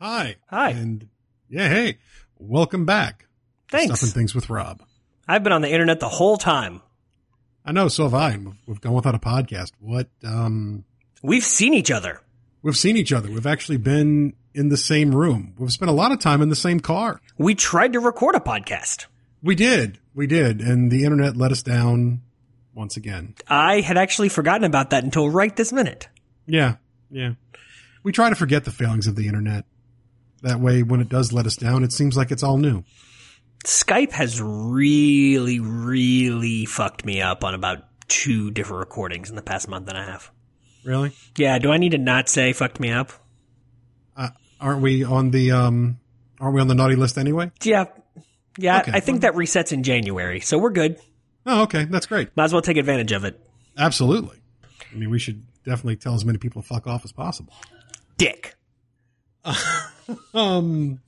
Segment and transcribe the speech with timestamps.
[0.00, 0.36] Hi.
[0.48, 0.70] Hi.
[0.70, 1.08] And
[1.48, 1.98] yeah, hey,
[2.38, 3.26] welcome back.
[3.70, 3.86] Thanks.
[3.86, 4.82] Stuff and things with Rob.
[5.26, 6.80] I've been on the internet the whole time.
[7.64, 8.36] I know, so have I.
[8.36, 9.72] We've, we've gone without a podcast.
[9.80, 10.08] What?
[10.24, 10.84] Um,
[11.22, 12.20] We've seen each other.
[12.62, 13.28] we've seen each other.
[13.30, 15.54] We've actually been in the same room.
[15.58, 17.20] We've spent a lot of time in the same car.
[17.36, 19.06] We tried to record a podcast.
[19.42, 19.98] We did.
[20.14, 20.60] We did.
[20.60, 22.22] And the internet let us down
[22.72, 23.34] once again.
[23.48, 26.08] I had actually forgotten about that until right this minute.
[26.46, 26.76] Yeah.
[27.10, 27.32] Yeah.
[28.04, 29.64] We try to forget the failings of the internet.
[30.42, 32.84] That way, when it does let us down, it seems like it's all new.
[33.64, 39.68] Skype has really, really fucked me up on about two different recordings in the past
[39.68, 40.30] month and a half.
[40.84, 41.12] Really?
[41.36, 43.12] Yeah, do I need to not say fucked me up?
[44.16, 44.28] Uh,
[44.60, 45.98] aren't we on the, um,
[46.40, 47.50] aren't we on the naughty list anyway?
[47.62, 47.86] Yeah.
[48.56, 48.92] Yeah, Okay.
[48.94, 50.98] I think that resets in January, so we're good.
[51.46, 51.84] Oh, okay.
[51.84, 52.36] That's great.
[52.36, 53.40] Might as well take advantage of it.
[53.76, 54.38] Absolutely.
[54.92, 57.52] I mean, we should definitely tell as many people to fuck off as possible.
[58.16, 58.54] Dick.
[60.32, 61.00] Um,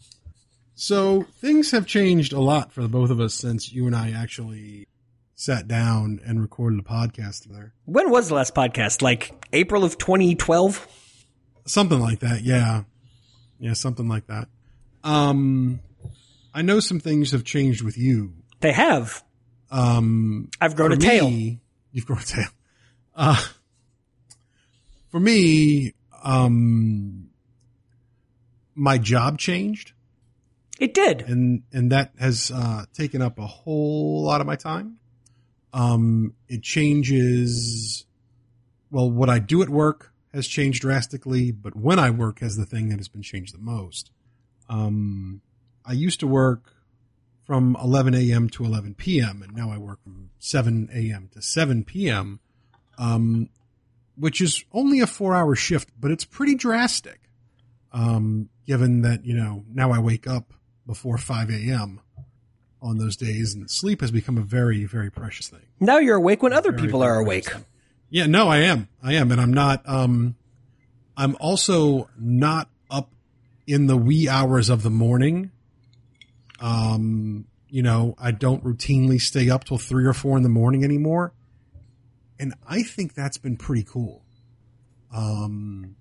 [0.75, 4.11] so things have changed a lot for the both of us since you and I
[4.11, 4.87] actually
[5.35, 7.73] sat down and recorded a podcast together.
[7.87, 9.01] When was the last podcast?
[9.01, 10.87] Like April of 2012?
[11.65, 12.43] Something like that.
[12.43, 12.83] Yeah.
[13.59, 13.73] Yeah.
[13.73, 14.49] Something like that.
[15.03, 15.81] Um,
[16.53, 18.35] I know some things have changed with you.
[18.61, 19.25] They have.
[19.71, 21.31] Um, I've grown a tail.
[21.93, 22.49] You've grown a tail.
[23.15, 23.43] Uh,
[25.09, 27.30] for me, um,
[28.81, 29.93] my job changed.
[30.79, 31.21] It did.
[31.21, 34.97] and and that has uh, taken up a whole lot of my time.
[35.75, 38.07] Um, it changes.
[38.91, 42.65] Well, what I do at work has changed drastically, but when I work has the
[42.65, 44.11] thing that has been changed the most.
[44.69, 45.43] Um,
[45.85, 46.73] I used to work
[47.45, 48.49] from 11 a.m.
[48.51, 49.43] to 11 p.m.
[49.43, 51.29] and now I work from 7 a.m.
[51.33, 52.41] to 7 p.m.
[52.97, 53.51] Um,
[54.17, 57.30] which is only a four-hour shift, but it's pretty drastic.
[57.93, 60.53] Um, given that you know now I wake up
[60.87, 62.01] before 5 a.m.
[62.83, 65.63] on those days, and sleep has become a very, very precious thing.
[65.81, 67.51] Now you're awake when other Very, people very are awake.
[67.51, 67.65] thing.
[68.09, 68.89] Yeah, no, I am.
[69.03, 69.83] I am, and I'm not.
[69.89, 70.37] Um,
[71.17, 73.11] I'm also not up
[73.67, 75.51] in the wee hours of the morning.
[76.61, 80.83] Um, you know, I don't routinely stay up till three or four in the morning
[80.85, 81.33] anymore,
[82.39, 84.25] and I think that's been pretty cool.
[85.15, 85.97] Um,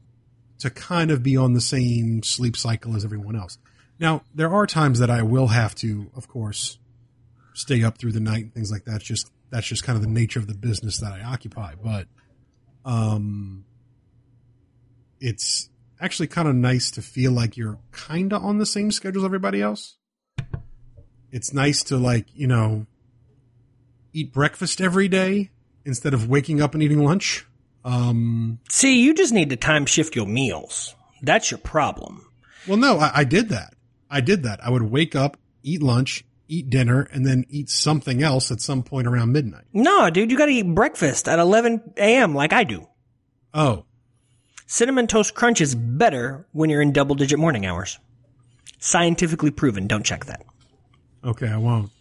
[0.60, 3.58] to kind of be on the same sleep cycle as everyone else.
[4.00, 6.78] Now, there are times that I will have to, of course,
[7.54, 8.98] stay up through the night and things like that.
[8.98, 11.74] It's just that's just kind of the nature of the business that I occupy.
[11.82, 12.08] But
[12.86, 13.66] um,
[15.20, 15.70] it's
[16.00, 19.26] actually kind of nice to feel like you're kind of on the same schedule as
[19.26, 19.98] everybody else.
[21.32, 22.86] It's nice to like you know
[24.14, 25.52] eat breakfast every day
[25.86, 27.46] instead of waking up and eating lunch.
[27.90, 30.96] Um, See, you just need to time shift your meals.
[31.22, 32.26] That's your problem.
[32.68, 33.74] Well, no, I, I did that.
[34.10, 34.64] I did that.
[34.64, 38.84] I would wake up, eat lunch, eat dinner, and then eat something else at some
[38.84, 39.66] point around midnight.
[39.74, 42.36] No, dude, you gotta eat breakfast at 11 a.m.
[42.36, 42.88] like I do.
[43.54, 43.86] Oh,
[44.68, 47.98] Cinnamon Toast Crunch is better when you're in double digit morning hours.
[48.78, 49.88] Scientifically proven.
[49.88, 50.46] Don't check that.
[51.24, 51.92] okay, I won't.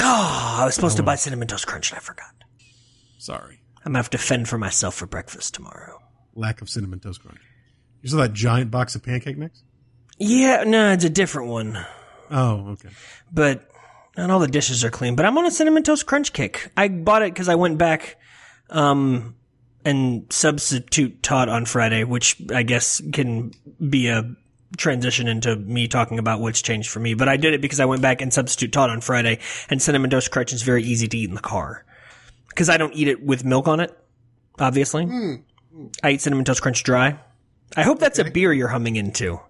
[0.00, 2.26] Oh, I was supposed to buy Cinnamon Toast Crunch and I forgot.
[3.18, 3.60] Sorry.
[3.84, 6.00] I'm gonna have to fend for myself for breakfast tomorrow.
[6.34, 7.40] Lack of cinnamon toast crunch.
[8.02, 9.62] You saw that giant box of pancake mix?
[10.18, 11.84] Yeah, no, it's a different one.
[12.30, 12.90] Oh, okay.
[13.32, 13.68] But
[14.16, 15.16] not all the dishes are clean.
[15.16, 16.70] But I'm on a Cinnamon Toast Crunch kick.
[16.76, 18.16] I bought it because I went back
[18.70, 19.34] um,
[19.84, 23.52] and substitute taught on Friday, which I guess can
[23.88, 24.34] be a
[24.76, 27.14] transition into me talking about what's changed for me.
[27.14, 30.10] But I did it because I went back and substitute taught on Friday, and Cinnamon
[30.10, 31.84] Toast Crunch is very easy to eat in the car
[32.54, 33.96] because I don't eat it with milk on it.
[34.58, 35.06] Obviously,
[36.02, 37.18] I eat Cinnamon Toast Crunch dry.
[37.76, 39.40] I hope that's a beer you're humming into.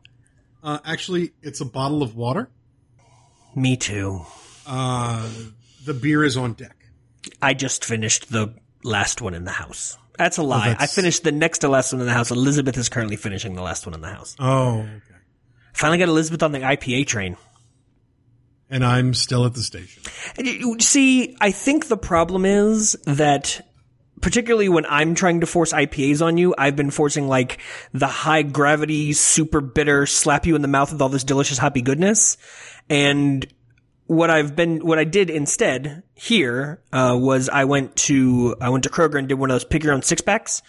[0.62, 2.48] Uh, actually, it's a bottle of water.
[3.54, 4.22] Me too.
[4.66, 5.28] Uh,
[5.84, 6.76] the beer is on deck.
[7.42, 9.98] I just finished the last one in the house.
[10.16, 10.66] That's a lie.
[10.66, 12.30] I that's- finished the next to last one in the house.
[12.30, 14.34] Elizabeth is currently finishing the last one in the house.
[14.38, 14.90] Oh, okay.
[15.74, 17.36] Finally got Elizabeth on the IPA train.
[18.74, 20.02] And I'm still at the station.
[20.80, 23.64] See, I think the problem is that
[24.20, 27.60] particularly when I'm trying to force IPAs on you, I've been forcing like
[27.92, 31.82] the high gravity, super bitter, slap you in the mouth with all this delicious hoppy
[31.82, 32.36] goodness.
[32.90, 33.46] And
[34.06, 38.82] what I've been, what I did instead here, uh, was I went to, I went
[38.82, 40.62] to Kroger and did one of those pick your own six packs.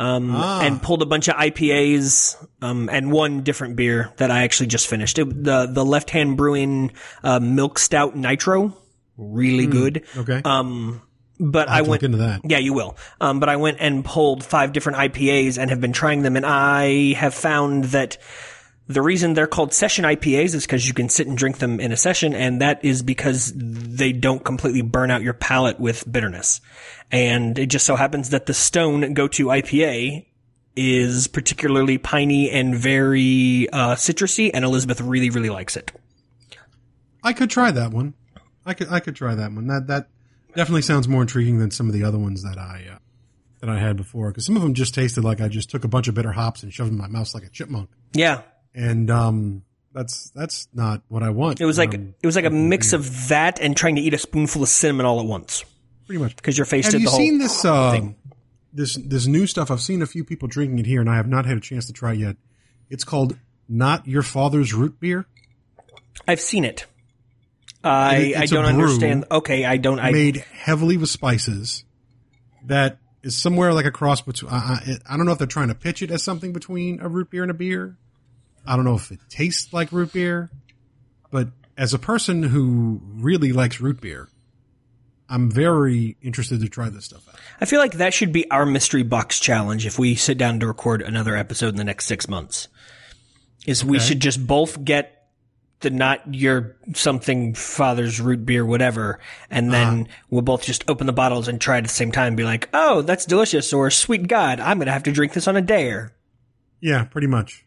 [0.00, 4.68] Um, and pulled a bunch of IPAs, um, and one different beer that I actually
[4.68, 5.18] just finished.
[5.18, 6.92] It, the, the left hand brewing,
[7.22, 8.74] uh, milk stout nitro.
[9.18, 10.06] Really good.
[10.16, 10.40] Okay.
[10.42, 11.02] Um,
[11.38, 12.40] but I'll I went, into that.
[12.44, 12.96] yeah, you will.
[13.20, 16.46] Um, but I went and pulled five different IPAs and have been trying them, and
[16.46, 18.16] I have found that
[18.90, 21.92] The reason they're called session IPAs is because you can sit and drink them in
[21.92, 26.60] a session, and that is because they don't completely burn out your palate with bitterness.
[27.12, 30.26] And it just so happens that the Stone Go-To IPA
[30.74, 35.92] is particularly piney and very uh, citrusy, and Elizabeth really, really likes it.
[37.22, 38.14] I could try that one.
[38.66, 39.68] I could I could try that one.
[39.68, 40.08] That that
[40.56, 42.98] definitely sounds more intriguing than some of the other ones that I uh,
[43.60, 44.30] that I had before.
[44.30, 46.64] Because some of them just tasted like I just took a bunch of bitter hops
[46.64, 47.88] and shoved them in my mouth like a chipmunk.
[48.14, 48.42] Yeah,
[48.74, 49.62] And um,
[49.92, 51.60] that's that's not what I want.
[51.60, 54.14] it was like um, it was like a mix of that and trying to eat
[54.14, 55.64] a spoonful of cinnamon all at once
[56.06, 56.36] pretty much.
[56.36, 57.18] because your face Have did you the whole.
[57.18, 58.14] seen this uh, thing.
[58.72, 59.70] this this new stuff?
[59.70, 61.86] I've seen a few people drinking it here, and I have not had a chance
[61.86, 62.36] to try it yet.
[62.88, 63.36] It's called
[63.68, 65.26] "Not Your Father's Root Beer,"
[66.28, 66.86] I've seen it.
[67.82, 69.24] I It- I don't understand.
[69.30, 69.98] Okay, I don't.
[69.98, 71.84] I made heavily with spices.
[72.66, 74.52] That is somewhere like a cross between.
[74.52, 77.08] I, I, I don't know if they're trying to pitch it as something between a
[77.08, 77.96] root beer and a beer.
[78.66, 80.50] I don't know if it tastes like root beer,
[81.30, 84.28] but as a person who really likes root beer,
[85.28, 87.36] I'm very interested to try this stuff out.
[87.60, 90.66] I feel like that should be our mystery box challenge if we sit down to
[90.66, 92.68] record another episode in the next six months.
[93.66, 95.28] Is we should just both get
[95.80, 99.20] the not your something father's root beer, whatever,
[99.50, 99.78] and uh-huh.
[99.78, 102.36] then we'll both just open the bottles and try it at the same time and
[102.36, 105.56] be like, oh, that's delicious, or sweet God, I'm gonna have to drink this on
[105.56, 106.12] a dare.
[106.80, 107.64] Yeah, pretty much.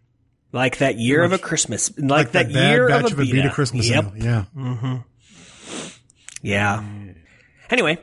[0.53, 3.49] Like that year of a Christmas, like, that, bad year batch of a Abita Vita.
[3.49, 4.05] Christmas Yep.
[4.05, 4.45] ale.
[4.55, 4.99] Yeah.
[6.41, 6.83] Yeah.
[7.69, 7.97] Anyway,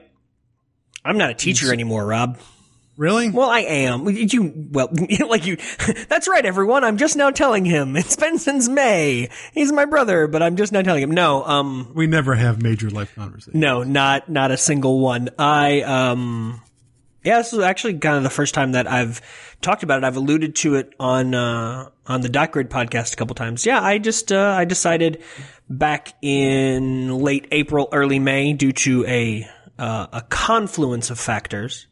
[1.05, 2.39] I'm not a teacher anymore, Rob.
[2.97, 3.31] Really?
[3.31, 4.07] Well, I am.
[4.09, 4.91] You, well,
[5.29, 5.57] like you,
[6.09, 6.85] that's right, everyone.
[6.85, 7.97] I'm just now telling him.
[8.01, 9.31] It's been since May.
[9.55, 11.11] He's my brother, but I'm just now telling him.
[11.13, 13.55] No, um, we never have major life conversations.
[13.55, 15.31] no, not, not a single one.
[15.39, 16.61] I, um,
[17.23, 19.21] yeah, this is actually kind of the first time that I've
[19.61, 20.07] talked about it.
[20.07, 23.67] I've alluded to it on, uh, on the Dot Grid podcast a couple times.
[23.67, 25.23] Yeah, I just, uh, I decided
[25.69, 31.87] back in late April, early May due to a, uh, a confluence of factors.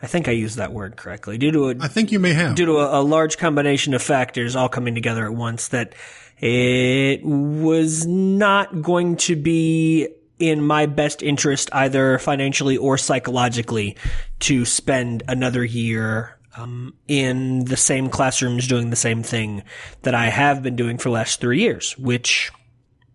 [0.00, 1.38] I think I used that word correctly.
[1.38, 2.54] Due to a, I think you may have.
[2.54, 5.94] due to a, a large combination of factors all coming together at once that
[6.38, 13.96] it was not going to be in my best interest either financially or psychologically
[14.40, 19.62] to spend another year um, in the same classrooms doing the same thing
[20.02, 22.50] that I have been doing for the last three years, which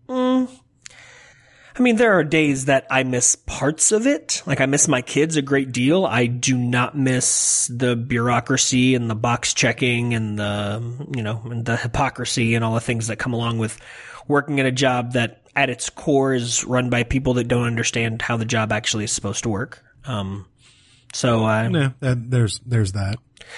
[0.07, 0.49] mm,
[1.77, 4.43] I mean, there are days that I miss parts of it.
[4.45, 6.05] Like I miss my kids a great deal.
[6.05, 11.65] I do not miss the bureaucracy and the box checking and the, you know, and
[11.65, 13.79] the hypocrisy and all the things that come along with
[14.27, 18.21] working at a job that at its core is run by people that don't understand
[18.21, 19.83] how the job actually is supposed to work.
[20.05, 20.47] Um,
[21.13, 23.17] so I, Yeah, that, there's there's that.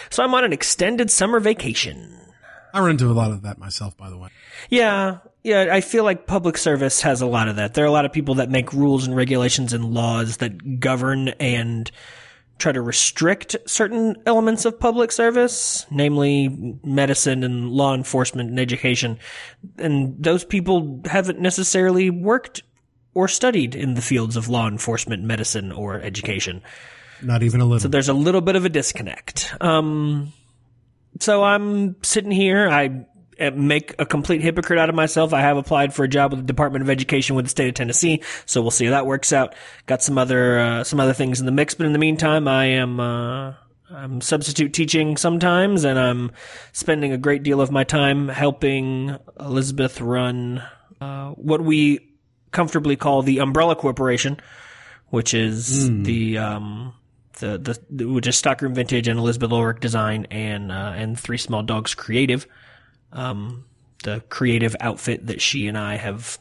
[0.09, 2.11] so I'm on an extended summer vacation.
[2.73, 4.29] I run into a lot of that myself, by the way.
[4.69, 7.73] Yeah, yeah, I feel like public service has a lot of that.
[7.73, 11.29] There are a lot of people that make rules and regulations and laws that govern
[11.29, 11.89] and
[12.57, 19.19] try to restrict certain elements of public service, namely medicine and law enforcement and education.
[19.77, 22.63] And those people haven't necessarily worked
[23.13, 26.61] or studied in the fields of law enforcement, medicine, or education.
[27.21, 27.79] Not even a little.
[27.79, 29.53] So there's a little bit of a disconnect.
[29.61, 30.33] Um,
[31.19, 32.69] so I'm sitting here.
[32.69, 33.05] I
[33.39, 35.33] make a complete hypocrite out of myself.
[35.33, 37.73] I have applied for a job with the Department of Education with the state of
[37.75, 39.55] Tennessee, so we'll see how that works out.
[39.85, 42.65] Got some other uh, some other things in the mix, but in the meantime, I
[42.65, 43.53] am uh,
[43.89, 46.31] I'm substitute teaching sometimes, and I'm
[46.71, 50.63] spending a great deal of my time helping Elizabeth run
[50.99, 52.11] uh, what we
[52.51, 54.39] comfortably call the Umbrella Corporation,
[55.09, 56.93] which is the um,
[57.39, 61.63] the the which is Stockroom Vintage and Elizabeth Ulrich Design and uh, and Three Small
[61.63, 62.47] Dogs Creative,
[63.15, 63.65] um,
[64.03, 66.37] the creative outfit that she and I have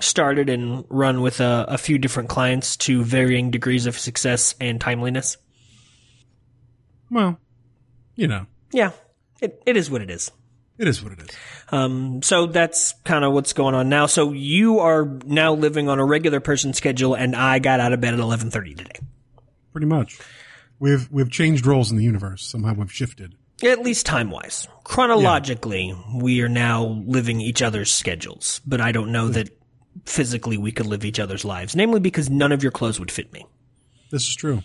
[0.00, 4.80] started and run with a, a few different clients to varying degrees of success and
[4.80, 5.36] timeliness.
[7.10, 7.38] well,
[8.16, 8.90] you know, Yeah,
[9.40, 10.30] it, it is what it is.
[10.78, 11.28] it is what it is.
[11.70, 14.06] Um, so that's kind of what's going on now.
[14.06, 18.00] So you are now living on a regular person schedule, and I got out of
[18.00, 18.98] bed at eleven thirty today.
[19.72, 20.18] Pretty much.
[20.78, 22.44] We've we've changed roles in the universe.
[22.44, 23.34] Somehow we've shifted.
[23.62, 24.66] At least time wise.
[24.82, 29.48] Chronologically, we are now living each other's schedules, but I don't know that
[30.04, 33.32] physically we could live each other's lives, namely because none of your clothes would fit
[33.32, 33.46] me.
[34.10, 34.62] This is true.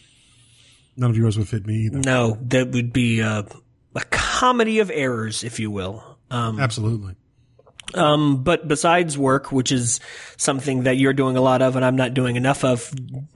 [0.97, 1.99] None of yours would fit me either.
[1.99, 3.45] No, that would be a,
[3.95, 6.17] a comedy of errors, if you will.
[6.29, 7.15] Um, Absolutely.
[7.93, 9.99] um, but besides work, which is
[10.35, 12.91] something that you're doing a lot of and I'm not doing enough of,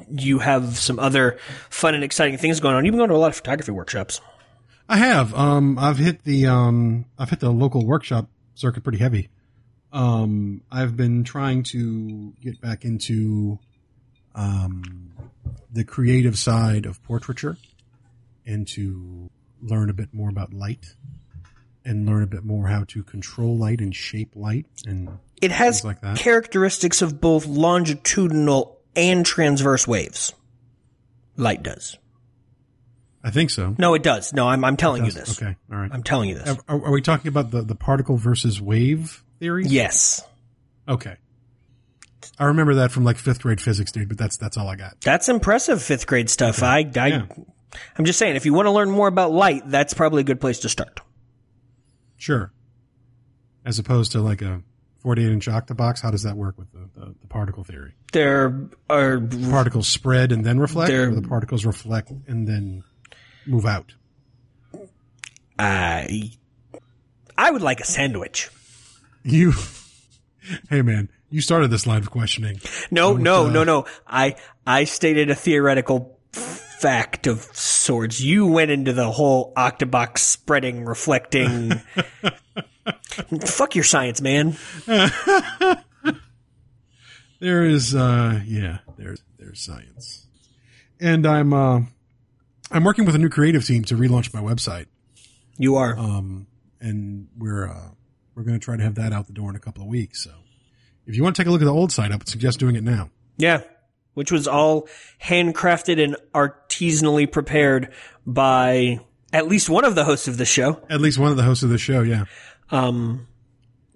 [0.10, 1.38] you have some other
[1.70, 2.86] fun and exciting things going on.
[2.86, 4.20] You've been going to a lot of photography workshops.
[4.90, 5.34] I have.
[5.34, 9.30] Um, I've hit the um, I've hit the local workshop circuit pretty heavy.
[9.92, 13.60] Um, I've been trying to get back into
[14.36, 15.14] um,
[15.72, 17.58] the creative side of portraiture
[18.46, 19.30] and to
[19.62, 20.96] learn a bit more about light
[21.86, 25.84] and learn a bit more how to control light and shape light and It has
[25.86, 26.18] like that.
[26.18, 30.34] characteristics of both longitudinal and transverse waves.
[31.38, 31.98] Light does.
[33.24, 33.74] I think so.
[33.78, 34.34] No, it does.
[34.34, 35.42] No, I'm I'm telling you this.
[35.42, 35.90] Okay, all right.
[35.94, 36.58] I'm telling you this.
[36.68, 39.64] Are, are we talking about the, the particle versus wave theory?
[39.66, 40.22] Yes.
[40.88, 41.16] Okay.
[42.40, 45.00] I remember that from like fifth grade physics, dude, but that's that's all I got.
[45.02, 46.64] That's impressive fifth grade stuff.
[46.64, 47.26] I, I, Yeah.
[47.98, 50.40] I'm just saying, if you want to learn more about light, that's probably a good
[50.42, 51.00] place to start.
[52.18, 52.52] Sure.
[53.66, 54.62] As opposed to like a
[55.00, 57.94] 48 inch octabox, how does that work with the, the, the particle theory?
[58.12, 62.84] There are, Particles spread and then reflect, or the particles reflect and then
[63.46, 63.94] move out?
[65.58, 66.32] I,
[67.38, 68.50] I would like a sandwich.
[69.24, 69.54] You,
[70.70, 72.60] hey man, you started this line of questioning.
[72.92, 73.86] No, no, uh, no, no.
[74.08, 74.36] I,
[74.66, 78.20] I stated a theoretical fact of sorts.
[78.20, 81.72] You went into the whole octabox spreading, reflecting.
[83.42, 84.58] Fuck your science, man.
[87.44, 90.28] There is, uh, yeah, there's there's science,
[91.02, 91.82] and I'm uh,
[92.72, 94.88] I'm working with a new creative team to relaunch my website.
[95.58, 95.98] You are.
[95.98, 96.48] um,
[96.80, 97.90] and we're uh,
[98.36, 100.24] we're going to try to have that out the door in a couple of weeks.
[100.24, 100.32] So,
[101.06, 102.76] if you want to take a look at the old site, I would suggest doing
[102.76, 103.10] it now.
[103.38, 103.62] Yeah.
[104.16, 104.88] Which was all
[105.22, 107.92] handcrafted and artisanally prepared
[108.28, 109.00] by
[109.32, 110.84] at least one of the hosts of the show.
[110.90, 112.26] At least one of the hosts of the show, yeah.
[112.70, 113.28] Um,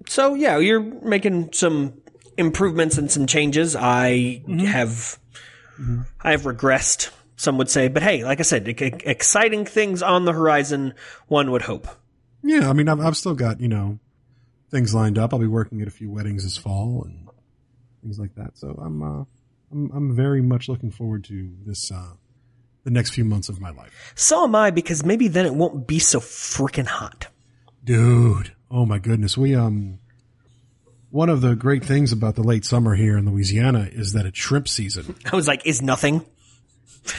[0.08, 2.02] so yeah, you're making some
[2.38, 3.76] improvements and some changes.
[3.76, 5.20] I have,
[6.22, 10.34] I have regressed, some would say, but hey, like I said, exciting things on the
[10.34, 10.94] horizon.
[11.28, 11.88] One would hope.
[12.44, 14.00] Yeah, I mean, I've, I've still got you know
[14.70, 15.34] things lined up.
[15.34, 17.30] I'll be working at a few weddings this fall and
[18.02, 18.58] things like that.
[18.58, 19.24] So I'm uh,
[19.72, 22.14] I'm I'm very much looking forward to this uh,
[22.84, 25.88] the next few months of my life, So am I, because maybe then it won't
[25.88, 27.28] be so freaking hot.
[27.84, 28.54] dude.
[28.70, 30.00] Oh my goodness, we um.
[31.10, 34.38] One of the great things about the late summer here in Louisiana is that it's
[34.38, 35.16] shrimp season.
[35.32, 36.26] I was like, is nothing.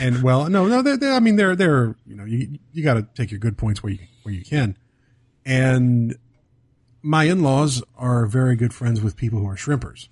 [0.01, 2.95] And well, no, no, they're, they're, I mean, they're, they're, you know, you, you got
[2.95, 4.77] to take your good points where you, where you can.
[5.45, 6.17] And
[7.03, 10.09] my in-laws are very good friends with people who are shrimpers.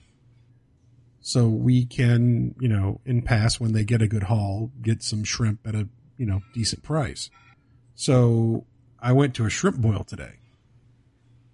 [1.20, 5.25] So we can, you know, in pass when they get a good haul, get some
[5.25, 7.30] shrimp at a, you know, decent price.
[7.94, 8.64] So
[9.00, 10.34] I went to a shrimp boil today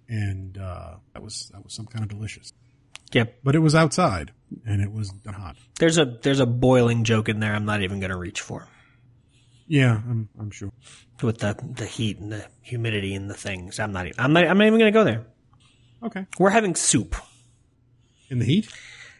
[0.07, 2.53] and, uh, that was, that was some kind of delicious,
[3.13, 3.39] Yep.
[3.43, 4.31] but it was outside
[4.65, 5.55] and it was hot.
[5.79, 7.53] There's a there's a boiling joke in there.
[7.53, 8.67] I'm not even going to reach for
[9.67, 10.71] Yeah, I'm, I'm sure.
[11.21, 13.79] with the the heat and the humidity and the things.
[13.79, 14.07] I'm not.
[14.07, 14.45] e- I'm not.
[14.47, 15.25] I'm not even going to go there.
[16.03, 16.25] Okay.
[16.37, 17.15] We're having soup.
[18.29, 18.69] In the heat?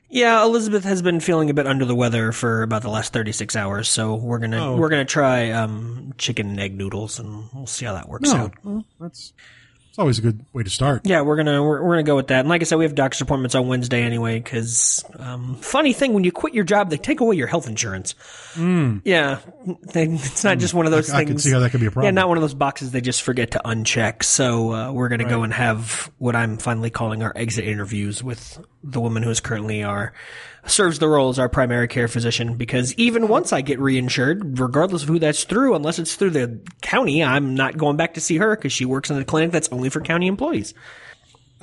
[0.09, 3.55] Yeah, Elizabeth has been feeling a bit under the weather for about the last 36
[3.55, 4.75] hours, so we're gonna Oh.
[4.77, 8.35] we're gonna try um, chicken and egg noodles, and we'll see how that works No,
[8.37, 8.53] out.
[8.63, 9.33] well, that's
[9.93, 11.05] it's always a good way to start.
[11.05, 12.39] Yeah, we're gonna we're, we're gonna go with that.
[12.39, 14.39] And like I said, we have doctor's appointments on Wednesday anyway.
[14.39, 18.15] Because um, funny thing, when you quit your job, they take away your health insurance.
[18.57, 19.37] Yeah,
[19.93, 21.11] they, it's not just one of those.
[21.11, 21.29] I things.
[21.29, 22.07] can see how that could be a problem.
[22.07, 24.23] Yeah, not one of those boxes they just forget to uncheck.
[24.23, 28.23] So uh, we're going to go and have what I'm finally calling our exit interviews
[28.23, 30.11] with the woman who is currently our
[30.65, 32.55] serves the role as our primary care physician.
[32.55, 36.59] Because even once I get reinsured, regardless of who that's through, unless it's through the
[36.81, 39.69] county, I'm not going back to see her because she works in a clinic that's
[39.71, 40.73] only for county employees.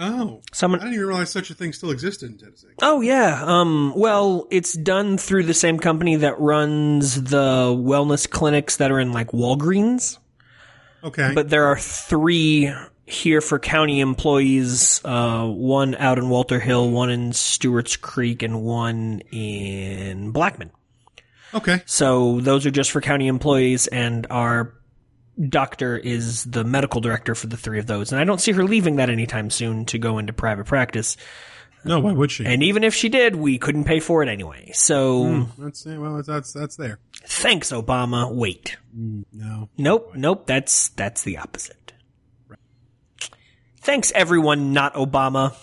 [0.02, 2.68] Oh, Someone I didn't even realize such a thing still existed in Tennessee.
[2.80, 3.42] Oh yeah.
[3.44, 8.98] Um well, it's done through the same company that runs the wellness clinics that are
[8.98, 10.16] in like Walgreens.
[11.04, 12.72] Okay, But there are three
[13.10, 18.62] here for county employees, uh one out in Walter Hill, one in Stewart's Creek, and
[18.62, 20.70] one in Blackman.
[21.54, 24.74] okay, So those are just for county employees and our
[25.48, 28.12] doctor is the medical director for the three of those.
[28.12, 31.16] And I don't see her leaving that anytime soon to go into private practice.
[31.84, 32.44] no, why would she?
[32.44, 34.70] And even if she did, we couldn't pay for it anyway.
[34.74, 36.98] So that's well, that's that's, that's there.
[37.24, 38.30] thanks, Obama.
[38.30, 38.76] Wait.
[38.92, 41.76] No, Nope, nope, that's that's the opposite.
[43.80, 45.54] Thanks everyone, not Obama.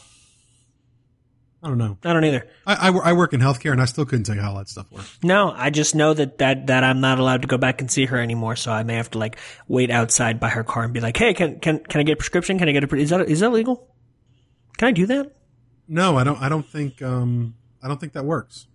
[1.62, 1.98] I don't know.
[2.04, 2.48] I don't either.
[2.66, 4.70] I, I, I work in healthcare, and I still couldn't tell you how all that
[4.70, 5.18] stuff works.
[5.24, 8.06] No, I just know that, that that I'm not allowed to go back and see
[8.06, 11.00] her anymore, so I may have to like wait outside by her car and be
[11.00, 12.60] like, "Hey, can can can I get a prescription?
[12.60, 13.88] Can I get a pre- is that is that legal?
[14.78, 15.36] Can I do that?
[15.88, 16.42] No, I don't.
[16.42, 17.02] I don't think.
[17.02, 18.68] Um, I don't think that works.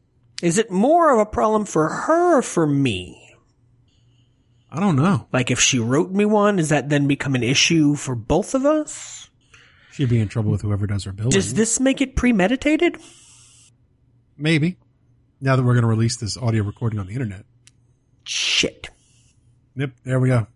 [0.42, 3.36] Is it more of a problem for her or for me?
[4.70, 5.28] I don't know.
[5.32, 8.64] Like if she wrote me one, does that then become an issue for both of
[8.64, 9.21] us?
[9.92, 11.30] She'd be in trouble with whoever does her billing.
[11.30, 12.96] Does this make it premeditated?
[14.36, 14.78] Maybe.
[15.40, 17.44] Now that we're going to release this audio recording on the internet.
[18.24, 18.88] Shit.
[19.76, 20.46] Yep, there we go.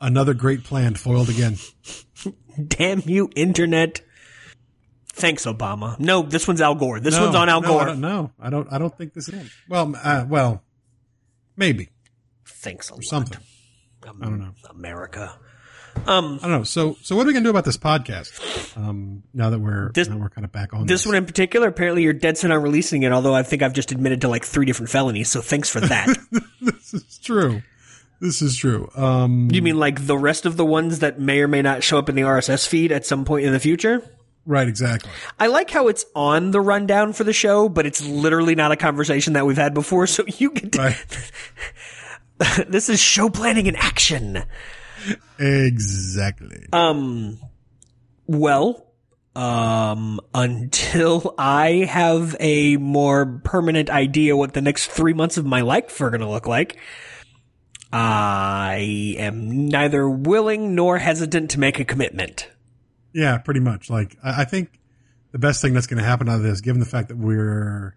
[0.00, 1.56] Another great plan foiled again.
[2.68, 4.00] Damn you, internet.
[5.12, 5.98] Thanks, Obama.
[5.98, 7.00] No, this one's Al Gore.
[7.00, 7.82] This No, one's on Al no, Gore.
[7.82, 8.72] I don't, no, I don't.
[8.72, 9.50] I don't think this is.
[9.68, 10.62] Well, uh, well,
[11.56, 11.88] maybe
[12.44, 13.04] Thanks a lot.
[13.04, 13.38] something.
[14.06, 14.52] Um, I don't know.
[14.70, 15.38] America.
[16.06, 16.62] Um, I don't know.
[16.64, 18.76] So, so what are we gonna do about this podcast?
[18.76, 21.68] Um, now that we're This- now we're kind of back on this one in particular,
[21.68, 24.44] apparently you're dead set on releasing it, although I think I've just admitted to like
[24.44, 26.08] three different felonies, so thanks for that.
[26.60, 27.62] this is true.
[28.20, 28.88] This is true.
[28.96, 31.98] Um, you mean like the rest of the ones that may or may not show
[31.98, 34.02] up in the RSS feed at some point in the future?
[34.48, 35.10] right, exactly.
[35.40, 38.76] I like how it's on the rundown for the show, but it's literally not a
[38.76, 41.06] conversation that we've had before, so you get to, Right,
[42.68, 44.44] this is show planning in action.
[45.38, 46.66] Exactly.
[46.72, 47.38] Um,
[48.26, 48.86] well,
[49.34, 55.60] um, until I have a more permanent idea what the next three months of my
[55.60, 56.78] life are going to look like,
[57.92, 62.48] I am neither willing nor hesitant to make a commitment.
[63.12, 63.88] Yeah, pretty much.
[63.90, 64.80] Like, I, I think
[65.32, 67.94] the best thing that's going to happen out of this, given the fact that we're,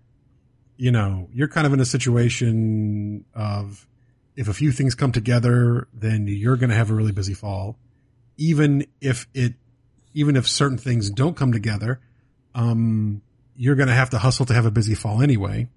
[0.78, 3.88] you know, you're kind of in a situation of
[4.40, 7.76] if a few things come together, then you're going to have a really busy fall.
[8.38, 9.56] Even if it,
[10.14, 12.00] even if certain things don't come together,
[12.56, 13.22] um,
[13.58, 15.68] you're going to have to hustle to have a busy fall anyway.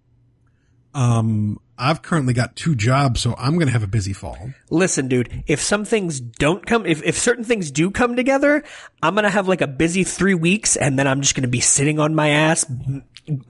[0.94, 4.52] Um, I've currently got two jobs, so I'm going to have a busy fall.
[4.70, 8.62] Listen, dude, if some things don't come, if, if certain things do come together,
[9.02, 11.48] I'm going to have like a busy three weeks and then I'm just going to
[11.48, 12.64] be sitting on my ass,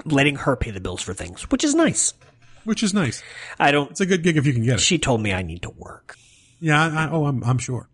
[0.06, 2.14] letting her pay the bills for things, which is nice.
[2.64, 3.22] Which is nice.
[3.58, 4.80] I don't, It's a good gig if you can get it.
[4.80, 6.16] she told me I need to work.
[6.60, 6.80] Yeah.
[6.82, 7.88] I, I, oh, I'm, I'm sure.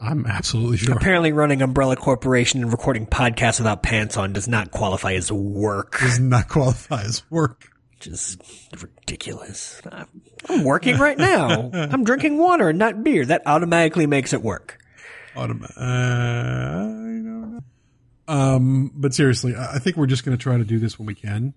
[0.00, 0.94] I'm absolutely sure.
[0.96, 5.98] Apparently, running Umbrella Corporation and recording podcasts without pants on does not qualify as work,
[5.98, 7.64] Does not qualify as work.
[7.98, 8.38] which is
[8.80, 9.82] ridiculous.
[9.90, 11.70] I'm- working right now.
[11.74, 13.26] I'm drinking water and not beer.
[13.26, 14.78] That automatically makes it work.
[15.34, 17.60] Autom- uh, I don't know.
[18.28, 21.06] Um, but seriously, I I think we're just going to try to do this when
[21.06, 21.52] we can.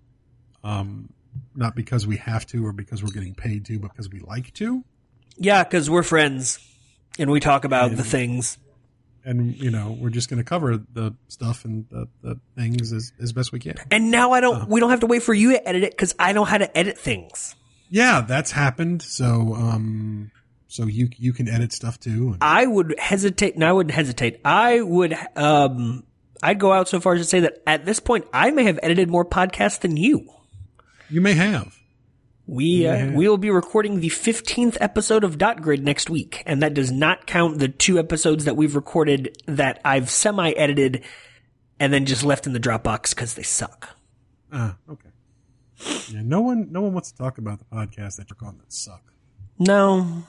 [0.63, 1.13] Um,
[1.55, 4.53] not because we have to or because we're getting paid to, but because we like
[4.55, 4.83] to.
[5.37, 6.59] Yeah, because we're friends
[7.17, 8.57] and we talk about the things.
[9.25, 13.13] And, you know, we're just going to cover the stuff and the, the things as,
[13.21, 13.75] as best we can.
[13.89, 14.67] And now I don't.
[14.67, 16.77] We don't have to wait for you to edit it because I know how to
[16.77, 17.55] edit things.
[17.89, 19.01] Yeah, that's happened.
[19.01, 20.31] So, um,
[20.67, 22.33] so you, you can edit stuff too.
[22.33, 23.57] And, I would hesitate.
[23.57, 24.41] No, I wouldn't hesitate.
[24.43, 25.15] I would.
[25.37, 26.03] Um,
[26.41, 28.77] I'd go out so far as to say that at this point, I may have
[28.83, 30.27] edited more podcasts than you.
[31.09, 31.77] You may have.
[32.45, 36.61] We uh, we will be recording the fifteenth episode of Dot Grid next week, and
[36.61, 41.03] that does not count the two episodes that we've recorded that I've semi edited
[41.79, 43.89] and then just left in the Dropbox because they suck.
[44.51, 45.09] Ah, okay.
[46.09, 48.71] Yeah, no one, no one wants to talk about the podcast that you're on that
[48.71, 49.01] suck.
[49.59, 50.23] No,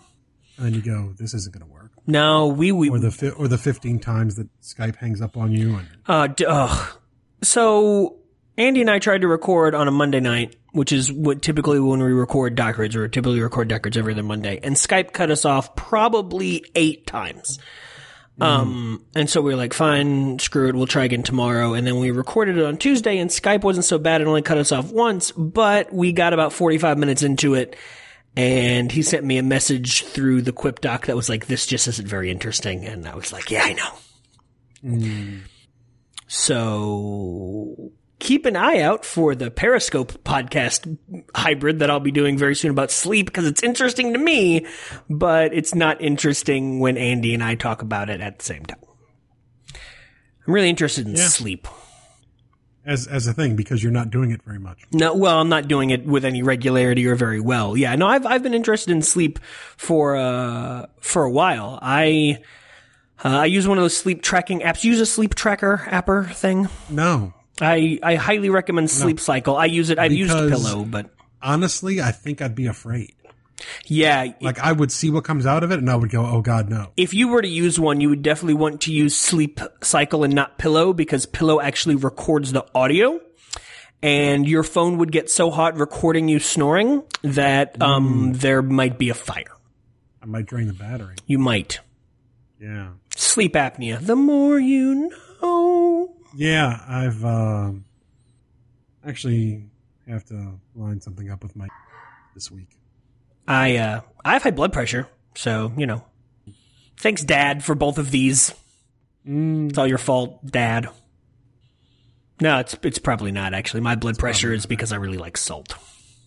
[0.56, 1.90] And then you go, this isn't going to work.
[2.06, 5.50] no, we we or the fi- or the 15 times that Skype hangs up on
[5.52, 6.96] you and Uh, d- ugh.
[7.42, 8.16] So
[8.56, 12.00] Andy and I tried to record on a Monday night, which is what typically when
[12.00, 15.30] we record Dot Grid, or typically record Dot Grid every other Monday, and Skype cut
[15.30, 17.58] us off probably eight times.
[18.40, 21.74] Um, and so we were like, fine, screw it, we'll try again tomorrow.
[21.74, 24.58] And then we recorded it on Tuesday, and Skype wasn't so bad; it only cut
[24.58, 27.76] us off once, but we got about forty-five minutes into it.
[28.36, 31.86] And he sent me a message through the Quip doc that was like, "This just
[31.86, 33.92] isn't very interesting," and I was like, "Yeah, I know."
[36.26, 37.92] So
[38.24, 40.98] keep an eye out for the Periscope podcast
[41.34, 44.66] hybrid that I'll be doing very soon about sleep because it's interesting to me,
[45.08, 48.78] but it's not interesting when Andy and I talk about it at the same time.
[50.46, 51.28] I'm really interested in Yeah.
[51.28, 51.68] sleep.
[52.86, 54.78] as as a thing because you're not doing it very much.
[54.92, 57.78] No, well, I'm not doing it with any regularity or very well.
[57.78, 59.38] Yeah, no, I've I've been interested in sleep
[59.78, 61.78] for uh for a while.
[61.80, 62.40] I
[63.24, 64.84] uh, I use one of those sleep tracking apps.
[64.84, 66.68] Use a sleep tracker apper thing.
[66.90, 69.56] No, I I highly recommend Sleep Cycle.
[69.56, 69.98] I use it.
[69.98, 71.10] I've used Because- Pillow, but
[71.42, 73.14] honestly, I think I'd be afraid.
[73.86, 76.40] yeah, Like I would see what comes out of it, and I would go, "Oh
[76.42, 79.60] God, no!" if you were to use one, you would definitely want to use Sleep
[79.82, 83.20] Cycle and not Pillow because Pillow actually records the audio.
[84.02, 89.08] And your phone would get so hot recording you snoring that um, there might be
[89.08, 89.56] a fire.
[90.22, 91.14] I might drain the battery.
[91.26, 91.80] You might.
[92.60, 94.04] Yeah, Sleep apnea.
[94.04, 96.13] The more you know.
[96.36, 96.80] Yeah.
[96.88, 97.84] I've um
[99.06, 99.64] actually
[100.08, 101.68] have to line something up with my
[102.34, 102.68] this week.
[103.46, 106.04] I uh, I have high blood pressure, so you know.
[106.96, 108.54] Thanks, Dad, for both of these.
[109.26, 110.88] It's all your fault, Dad.
[112.40, 113.80] No, it's it's probably not actually.
[113.80, 115.74] My blood pressure is because I really like salt.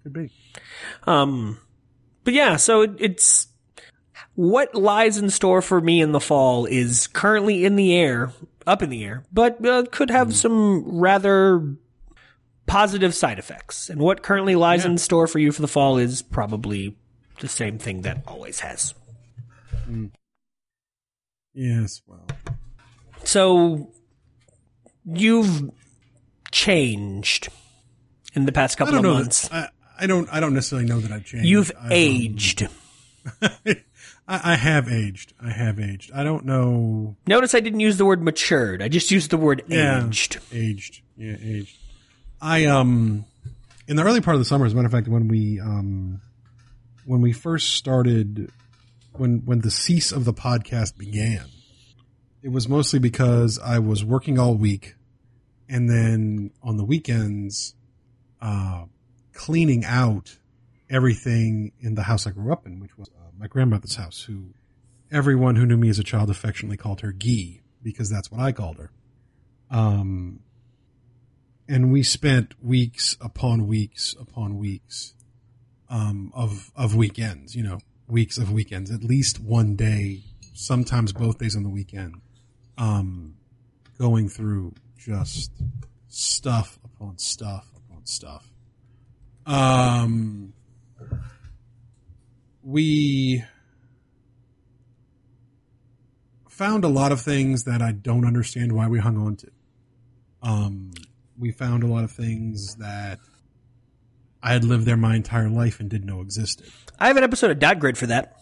[0.04, 0.32] Could be.
[1.04, 1.60] Um,
[2.24, 3.48] but yeah, so it, it's
[4.36, 8.32] what lies in store for me in the fall is currently in the air,
[8.68, 11.76] up in the air, but uh, could have some rather
[12.68, 13.90] positive side effects.
[13.90, 14.92] And what currently lies Yeah.
[14.92, 16.96] in store for you for the fall is probably
[17.40, 18.94] the same thing that always has.
[21.54, 22.02] Yes.
[22.06, 22.28] Well.
[23.24, 23.92] So
[25.06, 25.72] you've
[26.52, 27.50] changed
[28.34, 29.48] in the past I couple of months.
[29.48, 30.28] That, I, I don't.
[30.32, 31.48] I don't necessarily know that I've changed.
[31.48, 32.68] You've I've, um, aged.
[34.28, 35.34] I, I have aged.
[35.42, 36.12] I have aged.
[36.14, 37.16] I don't know.
[37.28, 38.82] Notice I didn't use the word matured.
[38.82, 40.06] I just used the word Yeah.
[40.06, 40.40] aged.
[40.52, 41.02] Aged.
[41.16, 41.78] Yeah, aged.
[42.42, 43.26] I um
[43.88, 46.22] in the early part of the summer, as a matter of fact, when we um
[47.06, 48.52] when we first started
[49.14, 51.46] when when the cease of the podcast began,
[52.44, 54.96] it was mostly because I was working all week
[55.70, 57.74] and then on the weekends
[58.42, 58.84] uh
[59.34, 60.38] cleaning out
[60.90, 64.54] everything in the house I grew up in, which was my grandmother's house, who
[65.12, 68.52] everyone who knew me as a child affectionately called her Gee, because that's what I
[68.52, 68.92] called her.
[69.70, 70.42] Um,
[71.68, 75.14] and we spent weeks upon weeks upon weeks
[75.90, 77.56] um, of of weekends.
[77.56, 80.24] You know, weeks of weekends, at least one day,
[80.54, 82.16] sometimes both days on the weekend,
[82.78, 83.36] um,
[83.98, 85.52] going through just
[86.08, 88.50] stuff upon stuff upon stuff.
[89.46, 90.54] Um,
[92.68, 93.46] we
[96.50, 99.48] found a lot of things that I don't understand why we hung on to.
[100.44, 100.92] Um,
[101.40, 103.20] we found a lot of things that
[104.44, 106.68] I had lived there my entire life and didn't know existed.
[107.00, 108.36] I have an episode of Dot Grid for that.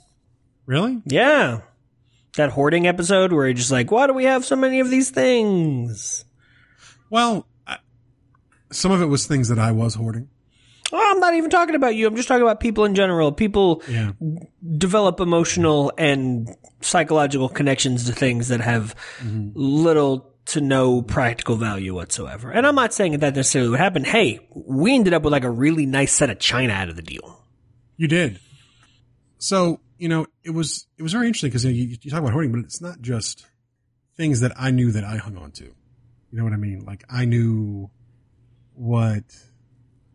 [0.65, 1.03] Really?
[1.05, 1.61] Yeah.
[2.35, 5.11] That hoarding episode where you're just like, why do we have so many of these
[5.11, 6.25] things?
[7.11, 7.77] Well, I,
[8.71, 10.29] some of it was things that I was hoarding.
[10.97, 12.07] Oh, I'm not even talking about you.
[12.07, 13.31] I'm just talking about people in general.
[13.31, 14.11] People Yeah.
[14.77, 16.49] develop emotional and
[16.81, 18.95] psychological connections to things that have
[19.53, 22.51] little to no practical value whatsoever.
[22.51, 24.03] And I'm not saying that that necessarily would happen.
[24.03, 27.01] Hey, we ended up with like a really nice set of china out of the
[27.01, 27.43] deal.
[27.97, 28.39] You did.
[29.37, 32.51] So you know, it was it was very interesting because you, you talk about hoarding,
[32.51, 33.45] but it's not just
[34.17, 35.63] things that I knew that I hung on to.
[35.63, 35.73] You
[36.31, 36.83] know what I mean?
[36.85, 37.89] Like I knew
[38.73, 39.23] what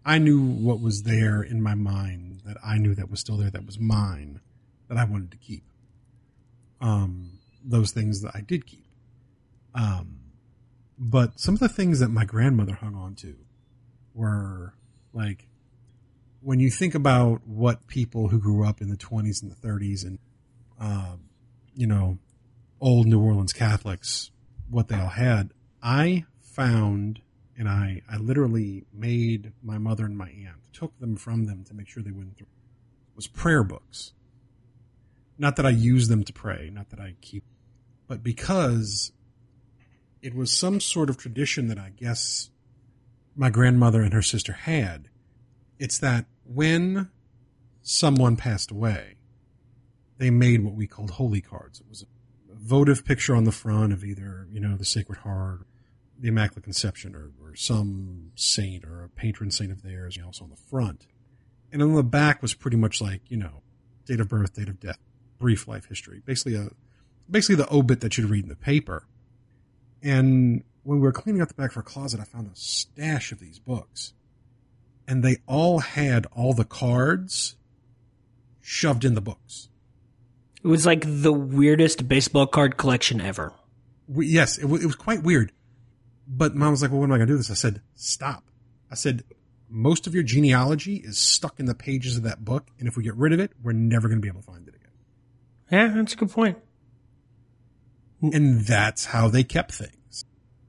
[0.04, 3.50] I knew what was there in my mind that I knew that was still there
[3.50, 4.40] that was mine
[4.88, 5.64] that I wanted to keep.
[6.80, 8.86] Um, those things that I did keep.
[9.74, 10.20] Um,
[10.98, 13.36] but some of the things that my grandmother hung on to
[14.14, 14.74] were
[15.12, 15.46] like
[16.42, 20.04] when you think about what people who grew up in the 20s and the 30s
[20.04, 20.18] and
[20.78, 21.20] um,
[21.74, 22.18] you know
[22.80, 24.30] old new orleans catholics
[24.68, 25.50] what they all had
[25.82, 27.20] i found
[27.60, 31.74] and i i literally made my mother and my aunt took them from them to
[31.74, 32.48] make sure they wouldn't throw
[33.14, 34.14] was prayer books.
[35.38, 37.44] Not that i use them to pray not that i keep
[38.08, 39.12] but because
[40.20, 42.50] it was some sort of tradition that i guess
[43.40, 45.08] my grandmother and her sister had.
[45.78, 47.08] It's that when
[47.82, 49.16] someone passed away,
[50.18, 51.80] they made what we called holy cards.
[51.80, 52.06] It was a
[52.54, 55.66] votive picture on the front of either, you know, the Sacred Heart,
[56.20, 60.28] the Immaculate Conception, or, or some saint or a patron saint of theirs, you know,
[60.28, 61.06] also on the front.
[61.72, 63.62] And on the back was pretty much like, you know,
[64.04, 64.98] date of birth, date of death,
[65.38, 66.20] brief life history.
[66.24, 66.70] Basically a
[67.30, 69.06] basically the obit that you'd read in the paper.
[70.02, 73.32] And when we were cleaning out the back of our closet, I found a stash
[73.32, 74.14] of these books
[75.10, 77.56] and they all had all the cards
[78.60, 79.68] shoved in the books.
[80.62, 83.52] It was like the weirdest baseball card collection ever.
[84.06, 85.50] We, yes, it, w- it was quite weird.
[86.32, 88.44] But mom was like, "Well, when am I going to do this?" I said, "Stop."
[88.88, 89.24] I said,
[89.68, 93.02] "Most of your genealogy is stuck in the pages of that book, and if we
[93.02, 94.90] get rid of it, we're never going to be able to find it again."
[95.72, 96.58] Yeah, that's a good point.
[98.22, 98.34] Mm.
[98.34, 100.24] And that's how they kept things.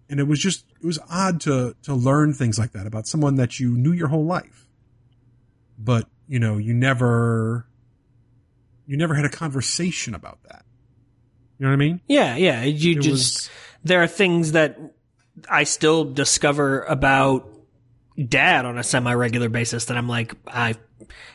[0.09, 3.35] And it was just it was odd to to learn things like that about someone
[3.35, 4.67] that you knew your whole life.
[5.77, 7.67] But, you know, you never
[8.87, 10.65] you never had a conversation about that.
[11.57, 12.01] You know what I mean?
[12.07, 12.63] Yeah, yeah.
[12.63, 13.49] You It just was-
[13.83, 14.77] there are things that
[15.49, 17.47] I still discover about
[18.27, 20.75] dad on a semi-regular basis that I'm like I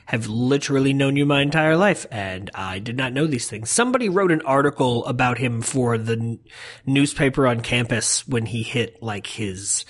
[0.06, 3.70] have literally known you my entire life and I did not know these things.
[3.70, 6.38] Somebody wrote an article about him for the n-
[6.84, 9.84] newspaper on campus when he hit like his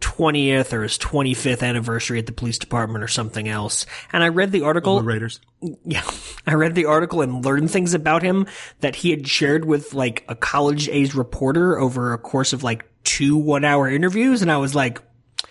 [0.00, 3.84] 20th or his 25th anniversary at the police department or something else.
[4.12, 4.98] And I read the article.
[4.98, 5.40] The Raiders.
[5.84, 6.08] Yeah.
[6.46, 8.46] I read the article and learned things about him
[8.78, 12.86] that he had shared with like a college age reporter over a course of like
[13.08, 14.42] two one hour interviews.
[14.42, 15.00] And I was like,
[15.42, 15.46] I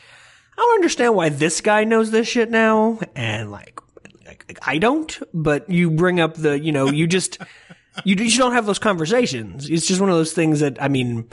[0.58, 3.00] don't understand why this guy knows this shit now.
[3.15, 3.80] And like,
[4.26, 7.39] like I don't, but you bring up the, you know, you just,
[8.04, 9.70] you, you don't have those conversations.
[9.70, 11.30] It's just one of those things that, I mean,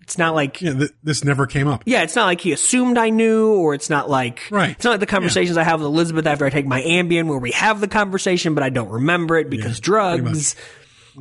[0.00, 1.82] it's not like Yeah, th- this never came up.
[1.84, 4.70] yeah, it's not like he assumed I knew, or it's not like Right.
[4.70, 7.38] It's not like the conversations I have with Elizabeth after I take my Ambien, where
[7.38, 10.56] we have the conversation, but I don't remember it because drugs.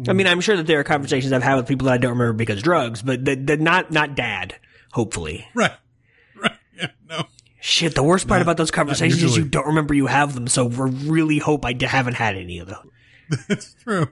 [0.08, 2.12] I mean, I'm sure that there are conversations I've had with people that I don't
[2.12, 4.56] remember because drugs, but they're, they're not not dad.
[4.92, 5.72] Hopefully, Right.
[6.42, 6.52] Right.
[6.76, 6.88] Yeah.
[7.10, 7.24] No.
[7.60, 7.96] shit.
[7.96, 10.90] The worst part about those conversations is you don't remember you have them, so we
[11.10, 12.90] really hope I d- haven't had any of them.
[13.48, 14.08] That's true.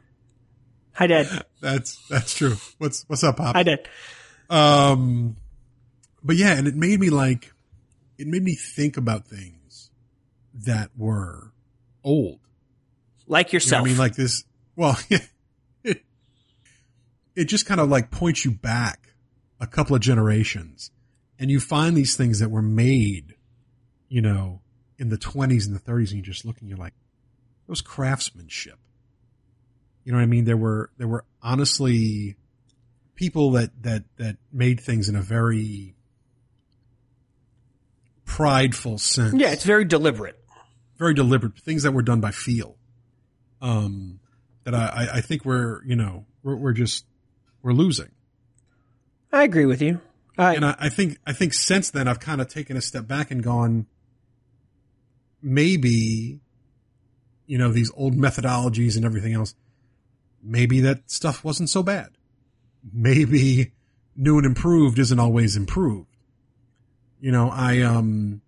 [0.93, 1.45] Hi, Dad.
[1.61, 2.55] That's that's true.
[2.77, 3.55] What's what's up, Pop?
[3.55, 3.87] Hi, Dad.
[4.49, 5.35] Um,
[6.23, 7.51] but yeah, and it made me like,
[8.17, 9.89] it made me think about things
[10.53, 11.51] that were
[12.03, 12.39] old.
[13.27, 13.81] Like You know yourself.
[13.81, 14.43] I mean, like this.
[14.75, 14.97] Well,
[17.35, 19.13] it just kind of like points you back
[19.59, 20.91] a couple of generations,
[21.39, 23.35] and you find these things that were made,
[24.09, 24.61] you know,
[24.97, 26.93] in the twenties and the thirties, and you just look and you're like,
[27.67, 28.79] it was craftsmanship.
[30.03, 30.45] You know what I mean?
[30.45, 32.35] There were there were honestly
[33.15, 35.95] people that that that made things in a very
[38.25, 40.37] prideful sense yeah, it's very deliberate.
[40.97, 42.75] very deliberate things that were done by feel.
[43.61, 44.19] Um,
[44.63, 47.05] that I, I, I think we're, you know, we're, we're just,
[47.65, 48.11] we're losing.
[49.33, 49.99] I agree with you.
[50.37, 53.07] I, And I, I think, I think since then I've kind of taken a step
[53.07, 53.87] back and gone,
[55.41, 56.41] maybe,
[57.47, 59.55] you know, these old methodologies and everything else,
[60.43, 62.09] maybe that stuff wasn't so bad.
[62.93, 63.71] Maybe
[64.15, 66.15] new and improved isn't always improved.
[67.19, 68.41] You know, I, um,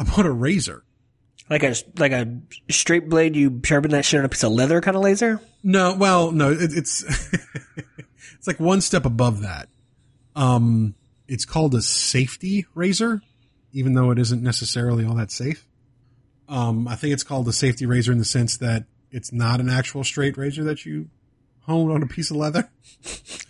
[0.00, 0.82] I bought a razor.
[1.50, 2.38] Like a like a
[2.70, 5.40] straight blade, you sharpen that shit on a piece of leather kind of laser.
[5.62, 7.02] No, well, no, it, it's
[8.38, 9.68] it's like one step above that.
[10.36, 10.94] Um,
[11.26, 13.20] it's called a safety razor,
[13.72, 15.66] even though it isn't necessarily all that safe.
[16.48, 19.68] Um, I think it's called a safety razor in the sense that it's not an
[19.68, 21.08] actual straight razor that you
[21.70, 22.68] hone on a piece of leather.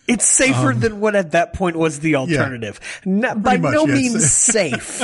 [0.07, 2.79] It's safer than what at that point was the alternative.
[3.05, 3.97] Not, by much, no yes.
[3.97, 5.03] means safe.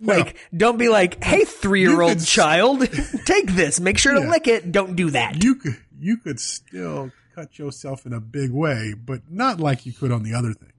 [0.00, 2.80] Like, don't be like, "Hey, three-year-old You could s- child,
[3.26, 3.80] take this.
[3.80, 4.70] Make sure to lick it.
[4.70, 9.22] Don't do that." You could you could still cut yourself in a big way, but
[9.28, 10.72] not like you could on the other thing.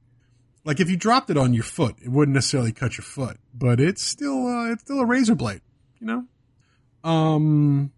[0.63, 3.79] Like if you dropped it on your foot, it wouldn't necessarily cut your foot, but
[3.79, 5.61] it's still uh, it's still a razor blade,
[5.99, 6.25] you know.
[7.03, 7.91] Um,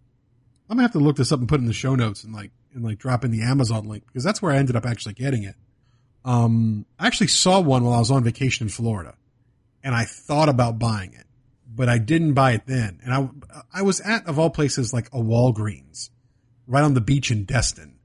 [0.68, 2.34] I'm gonna have to look this up and put it in the show notes and
[2.34, 5.14] like and like drop in the Amazon link because that's where I ended up actually
[5.14, 5.54] getting it.
[6.24, 9.14] Um, I actually saw one while I was on vacation in Florida,
[9.82, 11.26] and I thought about buying it,
[11.66, 13.00] but I didn't buy it then.
[13.04, 13.28] And I
[13.72, 16.10] I was at of all places like a Walgreens,
[16.66, 17.96] right on the beach in Destin,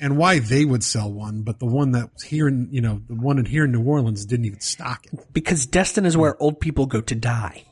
[0.00, 3.02] and why they would sell one, but the one that was here in you know
[3.08, 5.32] the one in here in New Orleans didn't even stock it.
[5.32, 7.64] Because Destin is where old people go to die.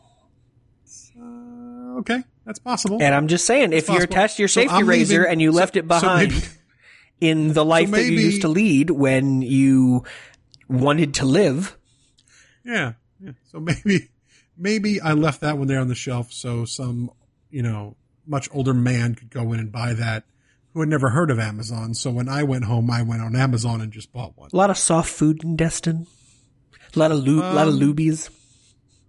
[1.21, 2.99] Uh, okay, that's possible.
[3.01, 5.53] And I'm just saying, if you're attached to your safety I'm razor leaving- and you
[5.53, 6.47] so- left it so behind maybe-
[7.21, 10.05] in the life that you used to lead when you
[10.69, 11.77] wanted to live,
[12.65, 13.33] Yeah, yeah.
[13.51, 14.09] So maybe,
[14.57, 17.11] maybe I left that one there on the shelf so some,
[17.51, 20.25] you know, much older man could go in and buy that
[20.73, 21.93] who had never heard of Amazon.
[21.95, 24.49] So when I went home, I went on Amazon and just bought one.
[24.53, 26.07] a lot of soft food in Destin,
[26.95, 28.31] a lot of lu- lot of Um, Luby's.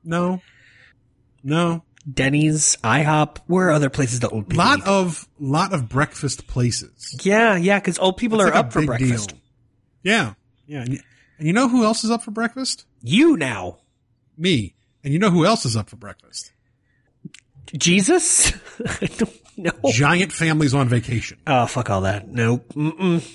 [0.04, 0.42] No,
[1.44, 1.84] no.
[2.12, 3.38] Denny's, IHOP.
[3.48, 4.88] Where are other places that old people Lot eat?
[4.88, 7.20] of, lot of breakfast places.
[7.24, 9.30] Yeah, yeah, because old people It's are like up for breakfast.
[9.30, 9.40] deal.
[10.04, 10.34] Yeah,
[10.68, 10.82] yeah.
[10.82, 11.00] And you,
[11.38, 12.86] and you know who else is up for breakfast?
[13.02, 13.80] You now,
[14.38, 14.74] Me.
[15.04, 16.52] And you know who else is up for breakfast?
[17.78, 18.54] Jesus?
[19.02, 19.72] I don't know.
[19.92, 21.40] Giant families on vacation.
[21.48, 22.28] Oh, fuck all that.
[22.28, 22.68] Nope.
[22.74, 23.26] Mm-mm.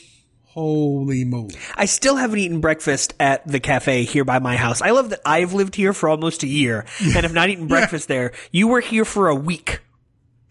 [0.48, 1.54] Holy moly.
[1.76, 4.82] I still haven't eaten breakfast at the cafe here by my house.
[4.82, 8.08] I love that I've lived here for almost a year and have not eaten breakfast
[8.08, 8.32] there.
[8.50, 9.80] You were here for a week.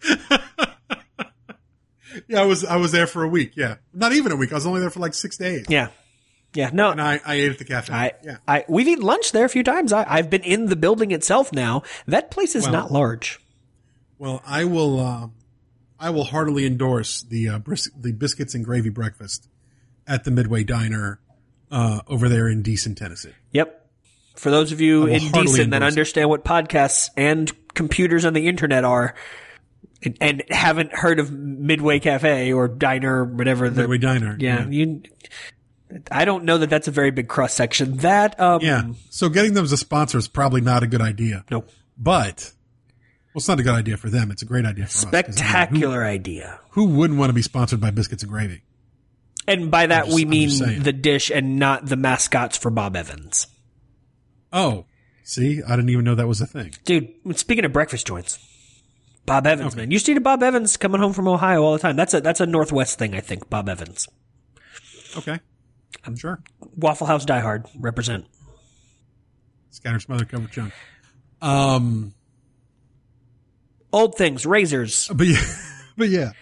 [2.26, 3.52] Yeah, I was I was there for a week.
[3.56, 4.50] Yeah, not even a week.
[4.50, 5.66] I was only there for like six days.
[5.68, 5.88] Yeah.
[6.54, 6.90] Yeah, no.
[6.90, 7.92] and I, I ate at the cafe.
[7.92, 9.92] I, yeah, I, we've eaten lunch there a few times.
[9.92, 11.82] I, I've been in the building itself now.
[12.06, 13.38] That place is Well- not large.
[14.18, 15.28] well, I will uh,
[16.00, 19.46] I will heartily endorse the uh, bris- the biscuits and gravy breakfast
[20.08, 21.20] at the Midway Diner
[21.70, 23.32] uh, over there in Decent, Tennessee.
[23.52, 23.86] Yep.
[24.36, 28.84] For those of you in decent that understand what podcasts and computers on the internet
[28.84, 29.14] are,
[30.02, 34.36] and, and haven't heard of Midway Cafe or Diner, whatever the Midway Diner.
[34.38, 35.02] yeah, you
[36.10, 37.96] I don't know that that's a very big cross section.
[37.98, 38.92] That um, Yeah.
[39.10, 41.44] So getting them as a sponsor is probably not a good idea.
[41.50, 41.70] Nope.
[41.96, 42.52] But
[43.34, 44.30] well, it's not a good idea for them.
[44.30, 45.04] It's a great idea for us.
[45.04, 46.60] 'cause, I mean, spectacular idea.
[46.70, 48.62] who wouldn't want to be sponsored by biscuits and gravy?
[49.48, 53.46] And by that just- we mean the dish and not the mascots for Bob Evans.
[54.52, 54.84] Oh,
[55.24, 56.74] see, I didn't even know that was a thing.
[56.84, 58.38] Dude, speaking of breakfast joints,
[59.26, 59.90] Bob Evans, man.
[59.90, 61.96] You used to a Bob Evans coming home from Ohio all the time.
[61.96, 63.50] That's a that's a Northwest thing, I think.
[63.50, 64.08] Bob Evans,
[65.16, 65.40] Okay.
[66.04, 66.40] I'm sure.
[66.76, 68.24] Waffle House Die Hard represent.
[69.70, 70.72] Scatter, smother, cover, chunk.
[71.42, 72.14] Um,
[73.92, 75.08] Old things, razors.
[75.14, 75.42] but yeah,
[75.96, 76.32] but yeah.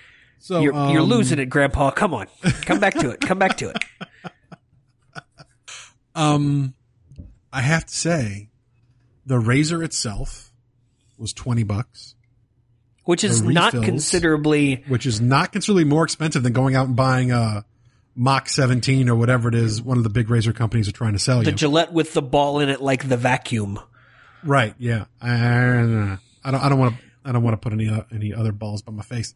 [0.47, 1.91] So You're you're um, losing it, Grandpa.
[1.91, 2.29] Come on,
[2.63, 3.21] come back to it.
[3.21, 3.77] Come back to it.
[6.15, 6.73] Um,
[7.53, 8.49] I have to say,
[9.27, 10.51] the razor itself
[11.19, 12.15] was twenty bucks,
[13.05, 13.85] Which is The not refills.
[13.85, 14.85] considerably.
[14.89, 17.65] which is not considerably more expensive than going out and buying a
[18.15, 19.83] Mach 17 or whatever it is.
[19.83, 21.51] One of the big razor companies are trying to sell The you.
[21.51, 23.79] The Gillette with the ball in it, like the vacuum.
[24.43, 24.75] right?
[24.79, 25.05] Yeah.
[25.21, 26.65] I, I don't.
[26.65, 27.03] I don't want to.
[27.27, 29.35] I don't want to put any uh, any other balls by my face.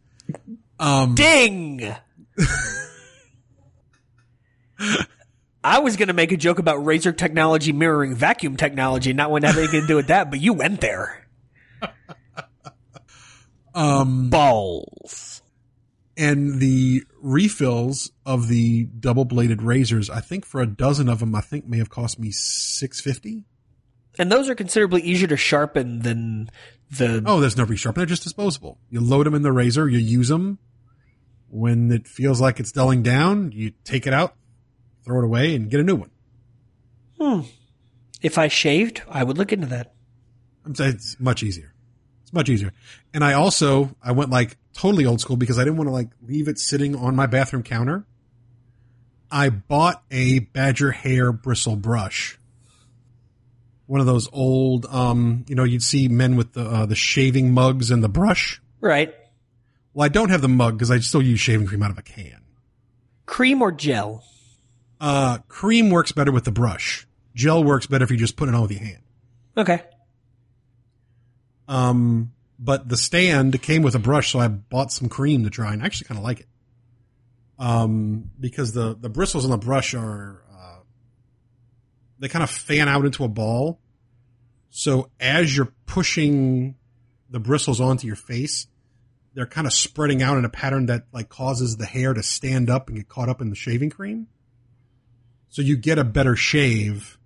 [0.80, 1.94] Um, Ding!
[5.62, 9.46] I was going to make a joke about razor technology mirroring vacuum technology, not to
[9.46, 11.28] have anything to do with that, but you went there.
[13.74, 15.42] um, Balls.
[16.16, 21.34] and the refills of the double bladed razors, I think for a dozen of them,
[21.34, 23.44] I think may have cost me six fifty.
[24.18, 26.48] And those are considerably easier to sharpen than
[26.90, 27.22] the.
[27.26, 28.78] Oh, there's no resharpen; they're just disposable.
[28.88, 30.58] You load them in the razor, you use them.
[31.50, 34.34] When it feels like it's dulling down, you take it out,
[35.04, 36.10] throw it away, and get a new one.
[37.20, 37.40] Hmm.
[38.22, 39.94] If I shaved, I would look into that.
[40.64, 41.72] I'm saying it's much easier.
[42.22, 42.72] It's much easier.
[43.12, 46.10] And I also I went like totally old school because I didn't want to like
[46.22, 48.04] leave it sitting on my bathroom counter.
[49.30, 52.38] I bought a badger hair bristle brush.
[53.86, 57.52] One of those old, um, you know, you'd see men with the uh, the shaving
[57.52, 58.60] mugs and the brush.
[58.80, 59.14] Right.
[60.00, 62.02] Well, I don't have the mug because I still use shaving cream out of a
[62.02, 62.40] can.
[63.26, 64.24] Cream or gel?
[64.98, 67.06] Uh, cream works better with the brush.
[67.34, 69.02] Gel works better if you just put it on with your hand.
[69.58, 69.82] Okay.
[71.68, 75.74] Um, but the stand came with a brush, so I bought some cream to try,
[75.74, 76.48] and I actually kind of like it.
[77.58, 80.78] Um, because the the bristles on the brush are uh,
[82.18, 83.78] they kind of fan out into a ball.
[84.70, 86.76] So as you're pushing
[87.28, 88.66] the bristles onto your face,
[89.34, 92.70] they're kind of spreading out in a pattern that like causes the hair to stand
[92.70, 94.28] up and get caught up in the shaving cream.
[95.48, 97.18] So you get a better shave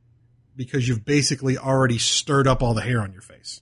[0.56, 3.60] because you've basically already stirred up all the hair on your face.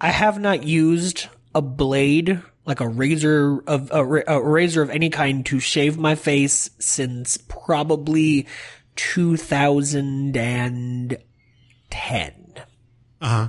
[0.00, 5.10] I have not used a blade, like a razor of a, a razor of any
[5.10, 8.46] kind, to shave my face since probably
[8.96, 11.16] 2010.
[13.20, 13.48] Uh huh.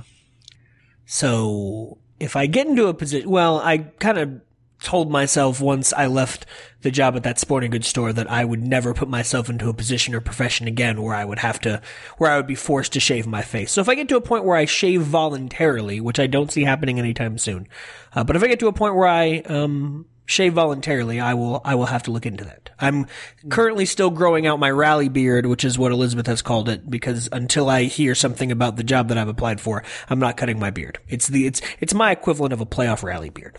[1.06, 4.40] So if I get into a position, well, I kind of
[4.82, 6.46] told myself once I left
[6.82, 9.74] the job at that sporting goods store that I would never put myself into a
[9.74, 11.80] position or profession again where I would have to,
[12.18, 13.72] where I would be forced to shave my face.
[13.72, 16.64] So if I get to a point where I shave voluntarily, which I don't see
[16.64, 17.66] happening anytime soon,
[18.14, 21.60] uh, but if I get to a point where I, um, shave voluntarily, I will,
[21.64, 22.70] I will have to look into that.
[22.78, 23.06] I'm
[23.48, 27.28] currently still growing out my rally beard, which is what Elizabeth has called it, because
[27.32, 30.70] until I hear something about the job that I've applied for, I'm not cutting my
[30.70, 30.98] beard.
[31.08, 33.58] It's the, it's, it's my equivalent of a playoff rally beard.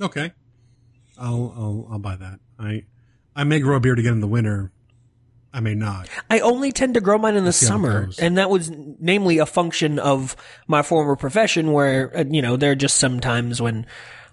[0.00, 0.32] Okay.
[1.18, 2.40] I'll I'll I'll buy that.
[2.58, 2.84] I
[3.34, 4.72] I may grow a beard again in the winter.
[5.52, 6.08] I may not.
[6.28, 8.70] I only tend to grow mine in the see how it summer, and that was
[8.70, 13.20] namely a function of my former profession, where uh, you know there are just some
[13.20, 13.86] times when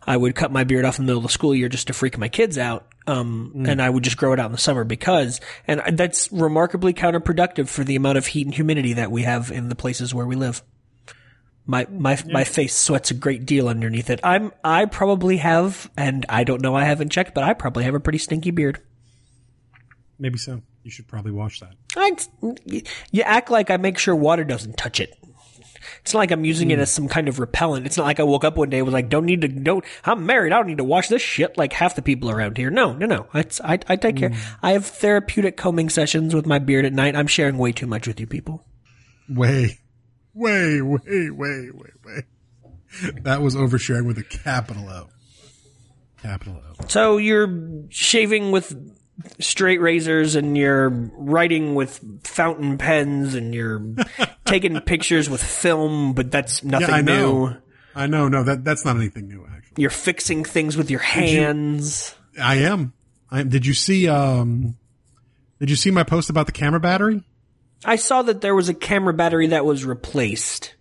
[0.06, 1.94] I would cut my beard off in the middle of the school year just to
[1.94, 3.68] freak my kids out, um, Mm.
[3.70, 7.68] and I would just grow it out in the summer because, and that's remarkably counterproductive
[7.70, 10.36] for the amount of heat and humidity that we have in the places where we
[10.36, 10.62] live.
[11.66, 14.20] My my my face sweats a great deal underneath it.
[14.22, 17.96] I'm I probably have, and I don't know, I haven't checked, but I probably have
[17.96, 18.80] a pretty stinky beard.
[20.20, 20.62] Maybe so.
[20.84, 21.76] You should probably wash that.
[21.96, 22.18] I,
[23.12, 25.16] you act like I make sure water doesn't touch it.
[26.04, 26.82] It's not like I'm using it hmm.
[26.82, 27.86] as some kind of repellent.
[27.86, 29.86] It's not like I woke up one day and was like, "Don't need to don't."
[30.04, 30.52] I'm married.
[30.52, 32.70] I don't need to wash this shit like half the people around here.
[32.70, 33.28] No, no, no.
[33.34, 34.30] It's I I take care.
[34.30, 34.56] Hmm.
[34.62, 37.16] I have therapeutic combing sessions with my beard at night.
[37.16, 38.66] I'm sharing way too much with you people.
[39.30, 39.80] Way,
[40.34, 42.24] way, way, way, way, way.
[43.22, 45.08] That was oversharing with a capital O.
[46.22, 46.86] Capital O.
[46.90, 48.76] So you're shaving with
[49.40, 53.82] straight razors and you're writing with fountain pens and you're
[54.46, 57.46] taking pictures with film, but that's nothing Yeah, I know.
[57.48, 57.56] new.
[57.96, 58.28] I know.
[58.28, 59.46] No, that that's not anything new.
[59.46, 62.16] Actually, You're fixing things with your hands.
[62.42, 62.94] I am.
[63.30, 63.50] I am.
[63.50, 64.08] Did you see?
[64.08, 64.78] Um,
[65.60, 67.24] Did you see my post about the camera battery?
[67.86, 70.74] I saw that there was a camera battery that was replaced.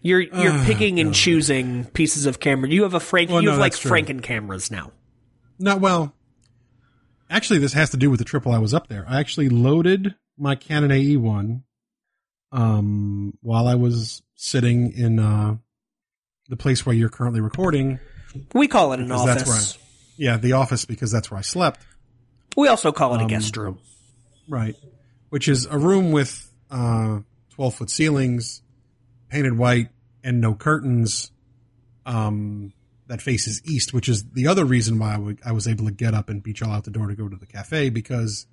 [0.00, 2.68] You're you're Ah, picking and choosing pieces of camera.
[2.68, 3.30] You have a Frank.
[3.30, 3.72] Well, you no, have like.
[3.72, 4.92] Franken cameras now.
[5.58, 6.14] No, well,
[7.30, 9.04] actually, this has to do with the triple I was up there.
[9.08, 11.64] I actually loaded my Canon AE one
[12.52, 15.56] um, while I was sitting in uh,
[16.48, 17.98] the place where you're currently recording.
[18.52, 19.78] We call it an Because that's office.
[20.16, 21.80] Yeah, the office because that's where I slept.
[22.56, 23.78] We also call it Um, a guest room.
[24.48, 24.76] Right.
[25.30, 27.20] Which is a room with uh,
[27.50, 28.62] 12 foot ceilings,
[29.28, 29.88] painted white,
[30.22, 31.30] and no curtains
[32.06, 32.72] um,
[33.06, 36.28] that faces east, which is the other reason why I, was able to get up
[36.28, 38.46] and beach all out the door to go to the cafe because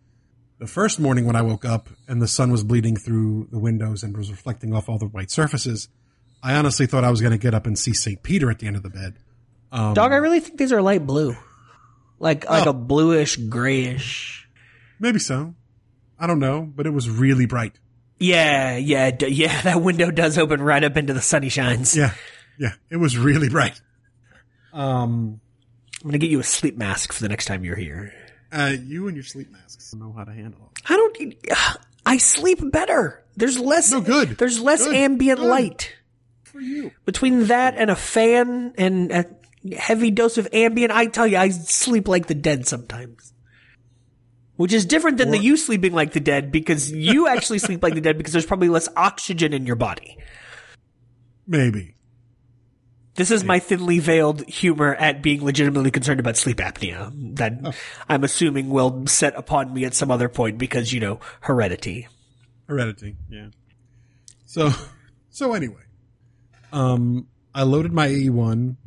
[0.59, 4.03] the first morning when I woke up and the sun was bleeding through the windows
[4.03, 5.87] and was reflecting off all the white surfaces,
[6.43, 8.21] I honestly thought I was going to get up and see St.
[8.23, 9.15] Peter at the end of the bed.
[9.71, 11.35] Um, Dog, I really think these are light blue,
[12.19, 12.71] like like Oh.
[12.71, 14.47] a bluish grayish.
[14.99, 15.55] maybe so.
[16.19, 17.79] I don't know, but it was really bright.
[18.19, 19.61] Yeah, yeah, d- yeah.
[19.63, 21.95] That window does open right up into the sunny shines.
[21.97, 22.13] Yeah,
[22.59, 23.81] yeah, it was really bright.
[24.73, 25.39] Um,
[26.01, 28.13] I'm gonna get you a sleep mask for the next time you're here.
[28.51, 30.81] uh, you and your sleep masks know how to handle it.
[30.89, 31.35] I don't.
[32.05, 33.23] I sleep better.
[33.37, 33.91] There's less.
[33.91, 34.37] No, good.
[34.37, 34.95] There's less Good.
[34.95, 35.47] ambient Good.
[35.49, 35.95] light
[36.43, 39.25] For you, between that and a fan and a
[39.75, 40.89] heavy dose of Ambien.
[40.89, 43.33] I tell you, I sleep like the dead sometimes.
[44.57, 47.95] Which is different than the you sleeping like the dead because you actually sleep like
[47.95, 50.17] the dead because there's probably less oxygen in your body.
[51.47, 51.95] maybe.
[53.15, 57.75] This is my thinly veiled humor at being legitimately concerned about sleep apnea that
[58.07, 62.07] I'm assuming will set upon me at some other point because, you know, heredity.
[62.67, 63.47] Heredity, yeah.
[64.45, 64.71] So,
[65.29, 65.83] so anyway,
[66.71, 68.77] um, I loaded my AE1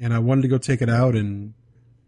[0.00, 1.54] and I wanted to go take it out and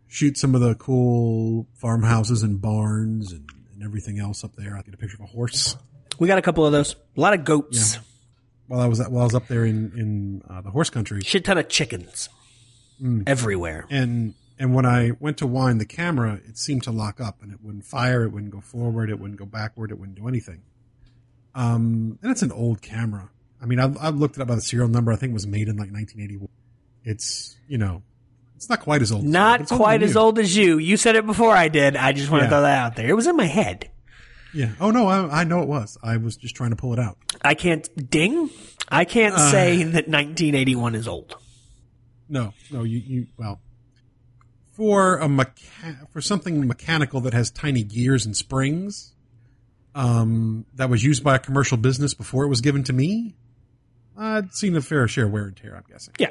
[0.07, 4.77] shoot some of the cool farmhouses and barns and, and everything else up there.
[4.77, 5.77] I get a picture of a horse
[6.21, 6.95] We got a couple of those.
[7.17, 7.99] A lot of goats.
[8.71, 11.23] While I was while I was up there in in uh, the horse country.
[11.23, 12.29] Shit ton of chickens.
[13.27, 13.87] Everywhere.
[13.91, 17.51] and and when I went to wind the camera, it seemed to lock up and
[17.51, 20.61] it wouldn't fire, it wouldn't go forward, it wouldn't go backward, it wouldn't do anything.
[21.55, 23.31] Um, and it's an old camera.
[23.61, 25.13] I mean, I've, I've looked it up by the serial number.
[25.13, 26.49] I think it was made in like 1981.
[27.05, 28.03] It's you know,
[28.55, 29.25] it's not quite as old.
[29.25, 30.79] as Not older quite as old as you.
[30.79, 31.97] You said it before I did.
[31.97, 33.09] I just want to throw that out there.
[33.09, 33.90] It was in my head.
[34.55, 34.73] Yeah.
[34.81, 35.97] Oh no, I, I know it was.
[36.03, 37.17] I was just trying to pull it out.
[37.43, 38.51] I can't ding.
[38.89, 39.51] I can't Uh.
[39.51, 41.37] say that 1981 is old.
[42.29, 43.61] No, no, you, you well,
[44.73, 49.15] for a mecha- for something mechanical that has tiny gears and springs,
[49.95, 53.35] um, that was used by a commercial business before it was given to me.
[54.17, 55.75] I'd seen a fair share of wear and tear.
[55.77, 56.15] I'm guessing.
[56.19, 56.31] Yeah.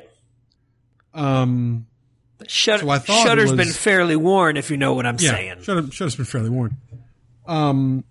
[1.13, 1.87] Um,
[2.47, 5.61] Shut- So Shutter's was- been fairly worn, if you know what I'm yeah, saying.
[5.63, 6.77] should have been fairly worn.
[7.45, 8.05] Um,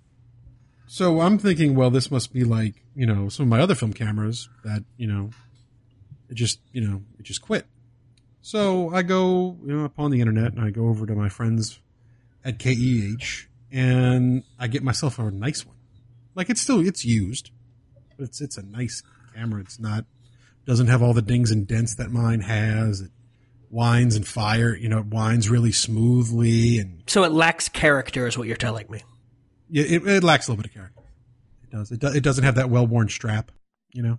[0.89, 3.93] so I'm thinking, well, this must be like you know some of my other film
[3.93, 5.31] cameras that you know
[6.29, 7.67] it just you know it just quit.
[8.41, 11.79] So I go you know upon the internet and I go over to my friends
[12.45, 15.77] at KEH and I get myself a nice one.
[16.35, 17.51] Like it's still it's used,
[18.17, 19.03] but it's it's a nice
[19.35, 19.61] camera.
[19.61, 20.07] It's not
[20.67, 23.01] doesn't have all the dings and dents that mine has.
[23.01, 23.11] It
[23.71, 28.39] winds and fire, you know, it winds really smoothly and So it lacks character, is
[28.39, 29.03] what you're telling me.
[29.71, 31.03] Yeah, it, it lacks a little bit of character.
[31.65, 31.91] It does.
[31.93, 33.53] It, do, it doesn't have that well worn strap.
[33.93, 34.19] You know,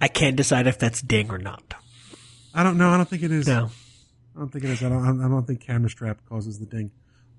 [0.00, 1.74] I can't decide if that's ding or not.
[2.54, 2.90] I don't know.
[2.90, 3.46] I don't think it is.
[3.46, 3.70] No.
[4.34, 4.82] I don't think it is.
[4.82, 5.22] I don't.
[5.22, 6.90] I don't think camera strap causes the ding.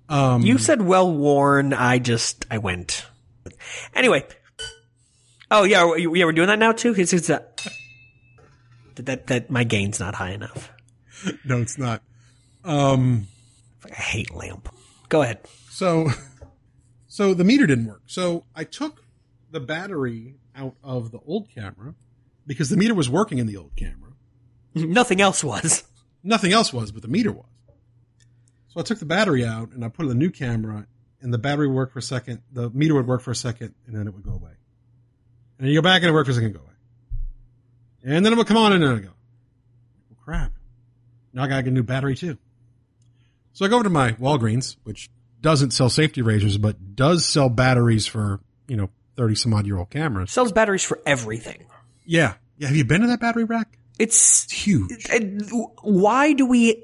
[0.10, 1.74] Um, You said well worn.
[1.74, 3.06] I just I went.
[3.96, 4.26] Anyway.
[5.52, 6.96] Oh yeah, yeah, we're doing that now too.
[6.98, 7.46] It's, it's a,
[8.96, 10.72] that that that my gain's not high enough.
[11.46, 12.02] no, it's not.
[12.64, 13.28] Um,
[13.90, 14.74] I hate lamp.
[15.10, 15.42] Go ahead.
[15.70, 16.10] so,
[17.14, 18.02] so the meter didn't work.
[18.08, 19.06] So I took
[19.52, 21.94] the battery out of the old camera
[22.48, 24.14] because the meter was working in the old camera.
[24.74, 25.84] Nothing else was.
[26.24, 27.46] Nothing else was, but the meter was.
[28.70, 30.88] So I took the battery out and I put in the new camera,
[31.22, 32.42] and the battery worked for a second.
[32.52, 34.56] The meter would work for a second, and then it would go away.
[35.60, 36.74] And then you go back and it worked for a second, and go away.
[38.16, 39.14] And then it would come on, and then it would go.
[40.10, 40.52] Well, crap.
[41.32, 42.40] Now I gotta get a new battery too.
[43.52, 45.12] So I go over to my Walgreens, which
[45.44, 49.78] doesn't sell safety razors, but does sell batteries for you know thirty some odd year
[49.78, 50.32] old cameras.
[50.32, 51.66] Sells batteries for everything.
[52.04, 52.68] Yeah, yeah.
[52.70, 53.78] Have you been to that battery rack?
[54.00, 55.08] It's It's huge.
[55.84, 56.84] why do we?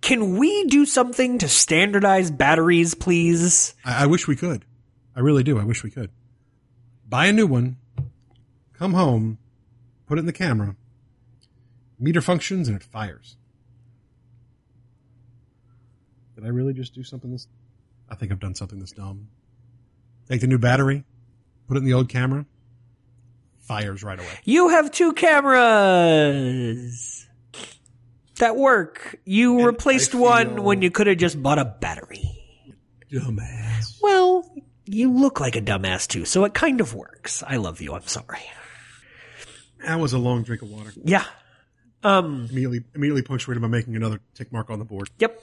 [0.00, 3.74] Can we do something to standardize batteries, please?
[3.84, 4.64] I, I wish we could.
[5.14, 5.60] I really do.
[5.60, 6.10] I wish we could.
[7.08, 7.76] Buy a new one,
[8.72, 9.36] come home,
[10.06, 10.76] put it in the camera,
[11.98, 13.36] meter functions, and it fires.
[16.34, 17.46] Did I really just do something this?
[18.10, 19.28] I think I've done something this dumb.
[20.28, 21.04] Take the new battery,
[21.68, 22.46] put it in the old camera,
[23.60, 24.28] fires right away.
[24.44, 27.26] You have two cameras
[28.38, 29.16] that work.
[29.24, 32.24] You And replaced one when you could have just bought a battery.
[33.12, 33.98] Dumbass.
[34.02, 34.54] Well,
[34.86, 37.42] you look like a dumbass too, so it kind of works.
[37.46, 37.94] I love you.
[37.94, 38.40] I'm sorry.
[39.84, 40.92] That was a long drink of water.
[41.04, 41.24] Yeah.
[42.02, 42.46] Um.
[42.50, 45.10] Immediately, immediately punctuated by making another tick mark on the board.
[45.18, 45.40] Yep.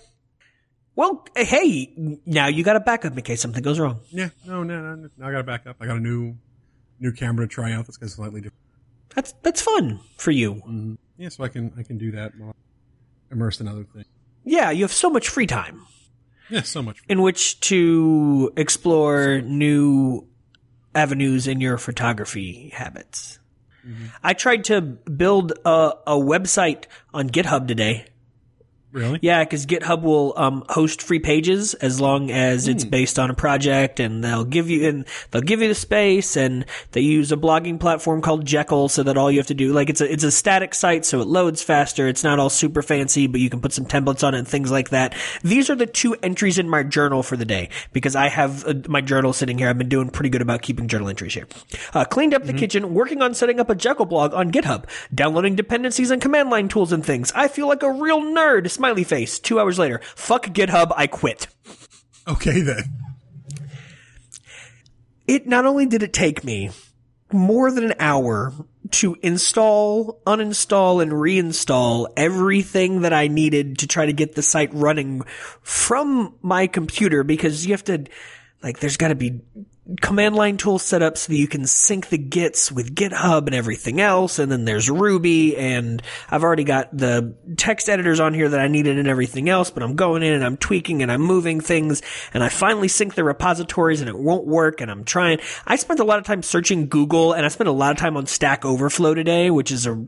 [0.97, 1.93] Well, hey,
[2.25, 3.99] now you got a backup in case something goes wrong.
[4.09, 4.95] Yeah, no, no, no.
[4.95, 5.09] no.
[5.15, 5.75] Now I got to back up.
[5.79, 6.35] I got a new,
[6.99, 7.85] new camera to try out.
[7.85, 8.63] That's got slightly different.
[9.13, 10.55] That's that's fun for you.
[10.55, 10.95] Mm-hmm.
[11.19, 12.33] Yeah, so I can I can do that.
[12.37, 12.55] While
[13.31, 14.05] immersed in other things.
[14.43, 15.85] Yeah, you have so much free time
[16.49, 17.01] Yeah, so much.
[17.07, 20.27] in which to explore new
[20.95, 23.37] avenues in your photography habits.
[24.23, 28.07] I tried to build a, a website on GitHub today.
[28.97, 29.19] Really?
[29.21, 33.35] Yeah, because GitHub will um, host free pages as long as it's based on a
[33.35, 37.37] project, and they'll give you and they'll give you the space, and they use a
[37.37, 40.23] blogging platform called Jekyll, so that all you have to do like it's a it's
[40.23, 42.07] a static site, so it loads faster.
[42.07, 44.71] It's not all super fancy, but you can put some templates on it and things
[44.71, 45.13] like that.
[45.43, 48.73] These are the two entries in my journal for the day because I have uh,
[48.87, 49.69] my journal sitting here.
[49.69, 51.47] I've been doing pretty good about keeping journal entries here.
[51.93, 55.55] Uh, cleaned up the kitchen, working on setting up a Jekyll blog on GitHub, downloading
[55.55, 57.31] dependencies and command line tools and things.
[57.35, 58.65] I feel like a real nerd.
[58.87, 59.37] Smiley face.
[59.37, 60.93] Two hours later, fuck GitHub.
[60.95, 61.47] I quit.
[62.25, 62.83] Okay then.
[65.27, 66.69] It not only did it take me
[67.33, 68.53] more than an hour
[68.91, 74.73] to install, uninstall, and reinstall everything that I needed to try to get the site
[74.73, 75.23] running
[75.61, 78.05] from my computer because you have to,
[78.63, 79.41] like, there's got to be
[80.01, 83.55] command line tool set up so that you can sync the gits with GitHub and
[83.55, 84.37] everything else.
[84.37, 88.67] And then there's Ruby and I've already got the text editors on here that I
[88.67, 92.01] needed and everything else, but I'm going in and I'm tweaking and I'm moving things
[92.33, 95.39] and I finally sync the repositories and it won't work and I'm trying.
[95.65, 98.17] I spent a lot of time searching Google and I spent a lot of time
[98.17, 100.05] on Stack Overflow today, which is a,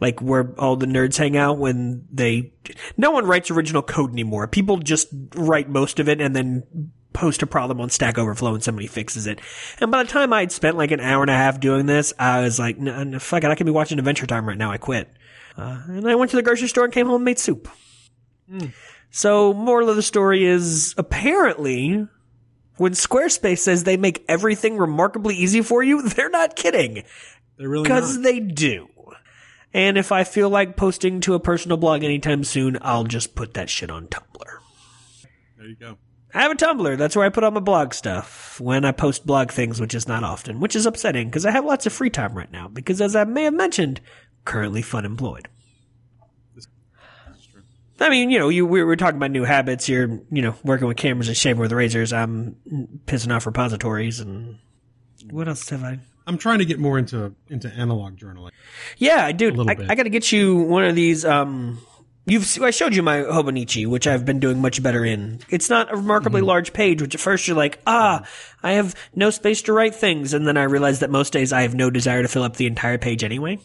[0.00, 2.52] like where all the nerds hang out when they,
[2.96, 4.48] no one writes original code anymore.
[4.48, 8.62] People just write most of it and then post a problem on Stack Overflow and
[8.62, 9.40] somebody fixes it.
[9.80, 12.42] And by the time I'd spent like an hour and a half doing this, I
[12.42, 14.70] was like, no, no, fuck it, I could be watching Adventure Time right now.
[14.70, 15.08] I quit.
[15.56, 17.68] Uh, and I went to the grocery store and came home and made soup.
[19.10, 22.06] So, moral of the story is apparently,
[22.76, 27.04] when Squarespace says they make everything remarkably easy for you, they're not kidding.
[27.56, 28.88] They're really Because they do.
[29.72, 33.54] And if I feel like posting to a personal blog anytime soon, I'll just put
[33.54, 34.58] that shit on Tumblr.
[35.58, 35.98] There you go.
[36.34, 36.96] I have a Tumblr.
[36.96, 40.06] That's where I put all my blog stuff when I post blog things, which is
[40.06, 42.68] not often, which is upsetting because I have lots of free time right now.
[42.68, 44.00] Because as I may have mentioned,
[44.44, 45.48] currently fun employed.
[48.02, 49.88] I mean, you know, you we were talking about new habits.
[49.88, 52.12] You're, you know, working with cameras and shaving with razors.
[52.12, 52.56] I'm
[53.06, 54.58] pissing off repositories and
[55.30, 55.98] what else have I?
[56.26, 58.50] I'm trying to get more into into analog journaling.
[58.96, 59.76] Yeah, dude, I.
[59.88, 61.24] I got to get you one of these.
[61.24, 61.80] Um,
[62.26, 65.40] you've I showed you my Hobonichi, which I've been doing much better in.
[65.48, 68.24] It's not a remarkably large page, which at first you're like, ah,
[68.62, 71.62] I have no space to write things, and then I realized that most days I
[71.62, 73.58] have no desire to fill up the entire page anyway.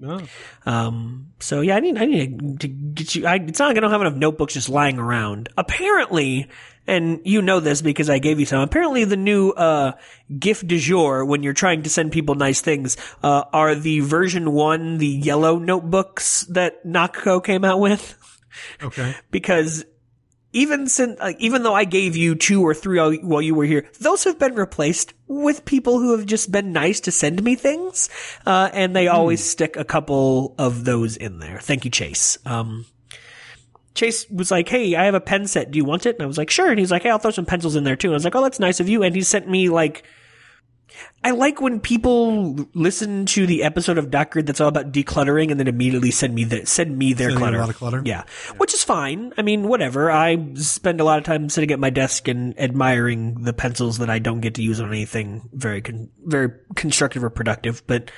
[0.00, 0.20] No.
[0.64, 3.26] Um, so yeah, I need I need to get you.
[3.26, 5.48] I, it's not like I don't have enough notebooks just lying around.
[5.56, 6.48] Apparently,
[6.86, 8.60] and you know this because I gave you some.
[8.60, 9.92] Apparently, the new uh,
[10.38, 14.52] gift du jour when you're trying to send people nice things uh, are the version
[14.52, 18.16] one, the yellow notebooks that Nock Co came out with.
[18.82, 19.14] Okay.
[19.30, 19.84] Because
[20.52, 23.86] even since, like, even though I gave you two or three while- you were here,
[24.00, 28.08] those have been replaced with people who have just been nice to send me things,
[28.46, 31.60] uh, and they always stick a couple of those in there.
[31.60, 32.38] Thank you, Chase.
[32.46, 32.86] Um,
[33.94, 35.70] Chase was like, "Hey, I have a pen set.
[35.70, 37.32] Do you want it?" And I was like, "Sure." And he's like, "Hey, I'll throw
[37.32, 39.14] some pencils in there too." And I was like, "Oh, that's nice of you." And
[39.14, 40.04] he sent me like.
[41.22, 45.50] I like when people listen to the episode of Dot Grid that's all about decluttering
[45.50, 47.58] and then immediately send me the, send me their Sending a clutter.
[47.58, 48.02] lot of clutter?
[48.04, 48.24] Yeah.
[48.56, 49.32] Which is fine.
[49.36, 50.10] I mean, whatever.
[50.10, 54.08] I spend a lot of time sitting at my desk and admiring the pencils that
[54.10, 57.82] I don't get to use on anything very, con- very constructive or productive.
[57.86, 58.10] But,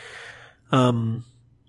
[0.71, 1.25] um,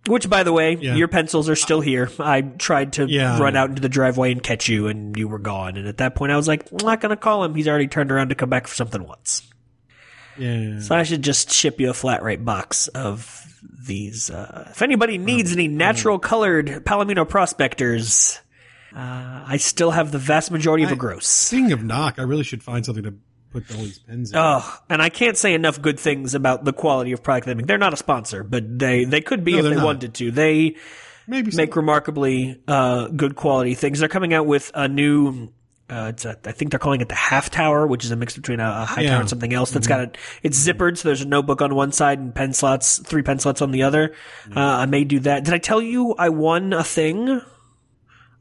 [0.07, 0.95] which by the way, Yeah.
[0.95, 2.09] your pencils are still here.
[2.19, 5.39] I tried to Yeah, run out into the driveway and catch you and you were
[5.39, 5.77] gone.
[5.77, 7.53] And at that point I was like, I'm not going to call him.
[7.55, 9.43] He's already turned around to come back for something once.
[10.37, 10.79] Yeah.
[10.79, 13.45] So I should just ship you a flat rate box of
[13.85, 14.29] these.
[14.29, 18.39] Uh, if anybody needs any natural colored Palomino prospectors,
[18.95, 21.27] uh, I still have the vast majority of a gross.
[21.27, 23.13] Speaking of Nock, I really should find something to
[23.51, 24.37] put all these pens in.
[24.37, 27.67] Oh, and I can't say enough good things about the quality of product they make.
[27.67, 29.85] They're not a sponsor, but they they could be No, if they're not.
[29.85, 30.31] wanted to.
[30.31, 30.75] They
[31.27, 33.99] Maybe make remarkably uh, good quality things.
[33.99, 35.53] They're coming out with a new
[35.91, 38.35] Uh, it's a, I think they're calling it the half tower, which is a mix
[38.35, 39.09] between a, a high Yeah.
[39.11, 39.71] tower and something else.
[39.71, 40.11] That's got a,
[40.41, 43.61] it's zippered, so there's a notebook on one side and pen slots, three pen slots
[43.61, 44.13] on the other.
[44.55, 45.43] Uh, I may do that.
[45.43, 47.41] Did I tell you I won a thing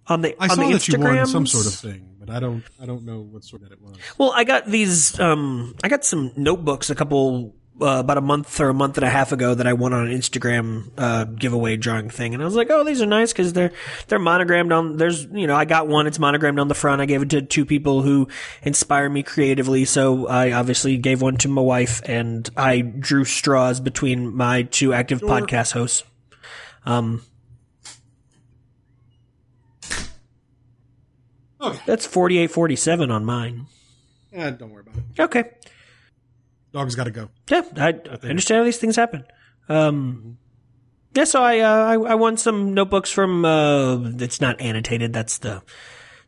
[0.07, 2.39] on the I on saw the that you won some sort of thing, but I
[2.41, 3.97] don't I don't know what sort of that it was.
[4.17, 5.19] Well, I got these.
[5.19, 9.05] Um, I got some notebooks a couple uh, about a month or a month and
[9.05, 12.47] a half ago that I won on an Instagram uh, giveaway drawing thing, and I
[12.47, 13.73] was like, "Oh, these are nice because they're
[14.09, 16.07] they're monogrammed on." There's you know, I got one.
[16.07, 17.01] It's monogrammed on the front.
[17.01, 18.29] I gave it to two people who
[18.63, 19.85] inspire me creatively.
[19.85, 24.93] So I obviously gave one to my wife, and I drew straws between my two
[24.93, 26.05] active podcast hosts.
[26.85, 27.23] Um,
[31.63, 31.79] Okay.
[31.85, 33.67] that's forty eight forty seven on mine.
[34.33, 35.21] Eh, don't worry about it.
[35.21, 35.45] Okay.
[36.73, 37.31] Dog's got to go.
[37.51, 39.25] Yeah, I, I understand how these things happen.
[39.69, 40.39] Um,
[41.15, 43.45] yeah, so I, uh, I I won some notebooks from.
[43.45, 45.13] Uh, it's not annotated.
[45.13, 45.63] That's the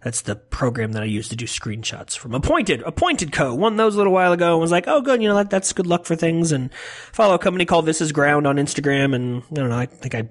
[0.03, 2.34] that's the program that I use to do screenshots from.
[2.34, 3.55] Appointed Appointed Co.
[3.55, 5.22] Won those a little while ago and was like, oh, good.
[5.22, 6.51] You know, that, that's good luck for things.
[6.51, 6.74] And
[7.12, 9.14] follow a company called This Is Ground on Instagram.
[9.14, 9.78] And I don't know.
[9.78, 10.28] I think I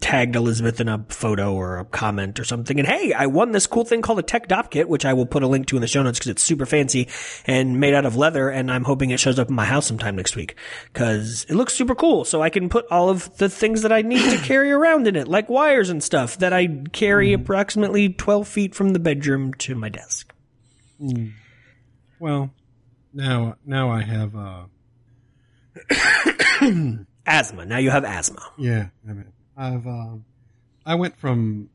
[0.00, 2.78] tagged Elizabeth in a photo or a comment or something.
[2.78, 5.26] And hey, I won this cool thing called a Tech Dopp Kit, which I will
[5.26, 7.08] put a link to in the show notes because it's super fancy
[7.46, 8.50] and made out of leather.
[8.50, 10.56] And I'm hoping it shows up in my house sometime next week
[10.92, 12.24] because it looks super cool.
[12.24, 15.16] So I can put all of the things that I need to carry around in
[15.16, 19.74] it, like wires and stuff that I carry approximately 12 feet from the bedroom to
[19.74, 20.34] my desk.
[22.18, 22.50] Well,
[23.12, 24.64] now now I have uh
[27.26, 27.66] Asthma.
[27.66, 28.40] Now you have asthma.
[28.56, 30.16] yeah, I mean, I've uh,
[30.84, 31.70] I went from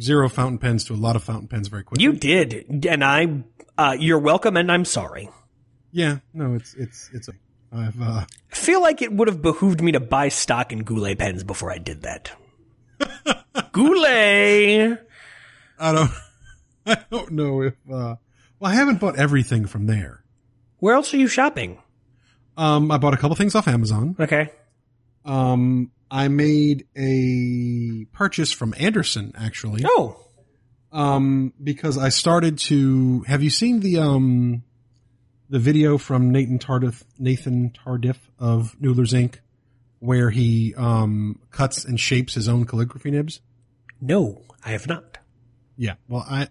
[0.00, 2.04] zero fountain pens to a lot of fountain pens very quickly.
[2.04, 2.86] You did.
[2.86, 3.42] And I,
[3.76, 5.28] uh, you're welcome and I'm sorry.
[5.92, 7.28] Yeah, no, it's it's it's
[7.72, 11.18] I've uh I feel like it would have behooved me to buy stock in Goulet
[11.18, 12.32] pens before I did that.
[13.72, 15.00] Goulet!
[15.78, 16.10] I don't
[16.86, 18.16] I don't know if uh
[18.58, 20.22] well I haven't bought everything from there.
[20.78, 21.78] Where else are you shopping?
[22.56, 24.16] Um I bought a couple things off Amazon.
[24.20, 24.50] Okay.
[25.24, 29.82] Um I made a purchase from Anderson actually.
[29.84, 30.20] Oh,
[30.92, 34.62] Um because I started to have you seen the um
[35.48, 39.36] the video from Nathan Tardif Nathan Tardif of Noodler's Inc.
[40.00, 43.40] where he um cuts and shapes his own calligraphy nibs?
[44.00, 45.18] no, I have not.
[45.76, 45.94] Yeah.
[46.08, 46.48] Well, I,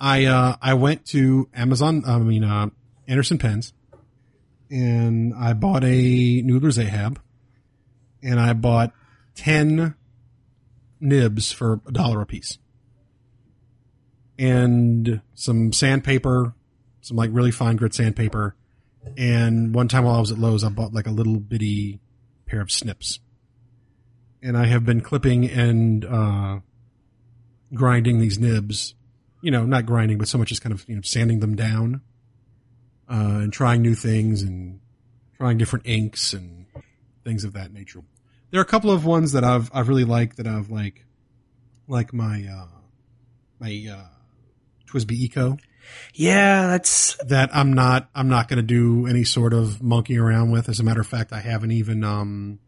[0.00, 2.68] I, uh, I went to Amazon, I mean, uh,
[3.08, 3.72] Anderson Pens
[4.70, 7.20] and I bought a Noodler's Ahab
[8.22, 8.92] and I bought
[9.36, 9.94] 10
[11.00, 12.58] nibs for a dollar a piece
[14.38, 16.54] and some sandpaper,
[17.02, 18.56] some like really fine grit sandpaper.
[19.16, 22.00] And one time while I was at Lowe's, I bought like a little bitty
[22.46, 23.20] pair of snips
[24.42, 26.60] and I have been clipping and, uh,
[27.74, 28.94] grinding these nibs,
[29.42, 32.00] you know, not grinding, but so much as kind of, you know, sanding them down,
[33.10, 34.80] uh, and trying new things and
[35.36, 36.59] trying different inks and
[37.24, 38.02] things of that nature.
[38.50, 41.04] There are a couple of ones that I've, I've really liked that I've like,
[41.86, 42.66] like my, uh,
[43.58, 44.06] my, uh,
[44.86, 45.56] TWSBI Eco
[46.14, 50.50] Yeah, that's, that I'm not, I'm not going to do any sort of monkey around
[50.50, 50.68] with.
[50.68, 52.58] As a matter of fact, I haven't even, um,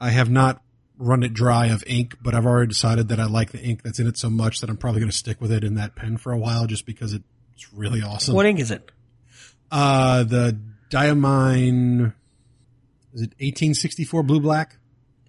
[0.00, 0.62] I have not
[0.98, 3.98] run it dry of ink, but I've already decided that I like the ink that's
[3.98, 6.16] in it so much that I'm probably going to stick with it in that pen
[6.16, 8.34] for a while just because it's really awesome.
[8.34, 8.90] what ink is it?
[9.70, 10.58] Uh, the
[10.90, 12.14] Diamine,
[13.16, 14.76] is it 1864 blue black?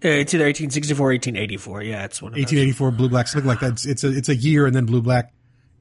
[0.04, 1.82] Uh, It's either 1864 or 1884.
[1.82, 2.42] Yeah, it's one of those.
[2.42, 3.72] 1884 blue black, something like that.
[3.72, 5.32] It's, it's a, it's a year and then blue black.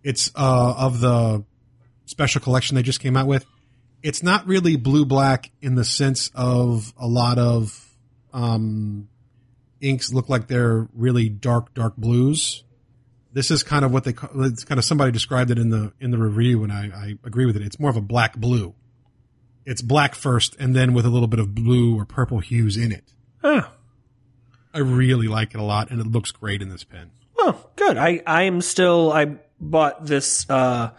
[0.03, 1.43] It's, uh, of the
[2.05, 3.45] special collection they just came out with.
[4.01, 7.93] It's not really blue black in the sense of a lot of,
[8.33, 9.09] um,
[9.81, 12.63] inks look like they're really dark, dark blues.
[13.33, 15.91] This is kind of what they call, it's kind of somebody described it in the,
[15.99, 17.61] in the review and I, I agree with it.
[17.63, 18.73] It's more of a black blue.
[19.67, 22.93] It's black first and then with a little bit of blue or purple hues in
[22.93, 23.03] it.
[23.43, 23.69] Oh,
[24.73, 27.11] I really like it a lot and it looks great in this pen.
[27.37, 27.97] oh, good.
[27.97, 30.91] I, I am still, I bought this, uh,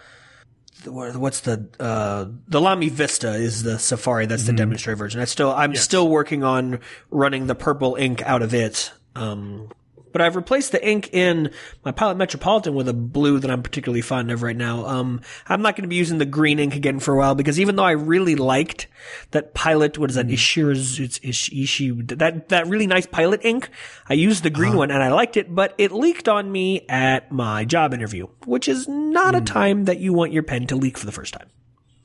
[0.85, 4.27] what's the, uh, the Lamy Vista is the Safari.
[4.27, 5.23] That's the demonstrator version.
[5.23, 8.93] I still, I'm still working on running the purple ink out of it.
[9.16, 9.71] Um,
[10.13, 11.51] but I've replaced the ink in
[11.85, 14.87] my Pilot Metropolitan with a blue that I'm particularly fond of right now.
[14.87, 17.59] Um, I'm not going to be using the green ink again for a while because
[17.61, 18.87] even though I really liked
[19.31, 20.35] that Pilot, what is that, mm-hmm.
[20.35, 23.71] Ishiraz, it's Ish, Ishi, that, that really nice Pilot ink,
[24.09, 24.79] I used the green uh-huh.
[24.79, 28.69] one and I liked it, but it leaked on me at my job interview, which
[28.69, 29.47] is not a mm.
[29.47, 31.49] time that you want your pen to leak for the first time.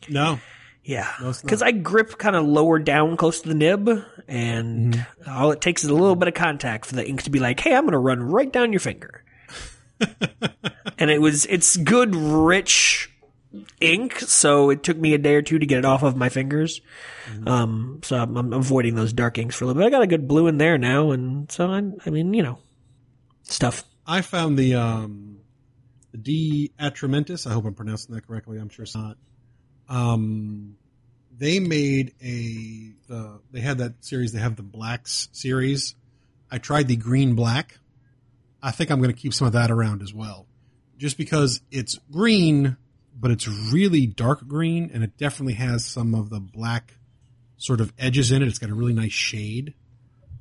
[0.09, 0.39] No.
[0.83, 1.09] Yeah,
[1.41, 3.89] because I grip kind of lower down close to the nib,
[4.27, 7.39] and all it takes is a little bit of contact for the ink to be
[7.39, 9.23] like, "Hey, I'm going to run right down your finger."
[10.97, 13.09] and it was it's good, rich
[13.79, 14.19] ink.
[14.19, 16.81] So it took me a day or two to get it off of my fingers.
[17.45, 19.87] Um, so I'm, I'm avoiding those dark inks for a little bit.
[19.87, 22.59] I got a good blue in there now, and so I, I mean, you know,
[23.43, 23.83] stuff.
[24.05, 25.37] I found the um,
[26.11, 27.47] the De Atramentis.
[27.47, 28.57] I hope I'm pronouncing that correctly.
[28.57, 29.17] I'm sure it's not.
[29.93, 30.77] Um,
[31.37, 34.31] they made a the they had that series.
[34.31, 35.95] They have the Blacks series.
[36.49, 37.77] I tried the green black.
[38.61, 40.47] I think I'm going to keep some of that around as well,
[40.97, 42.77] just because it's green,
[43.19, 46.95] but it's really dark green, and it definitely has some of the black
[47.57, 48.47] sort of edges in it.
[48.47, 49.75] It's got a really nice shade.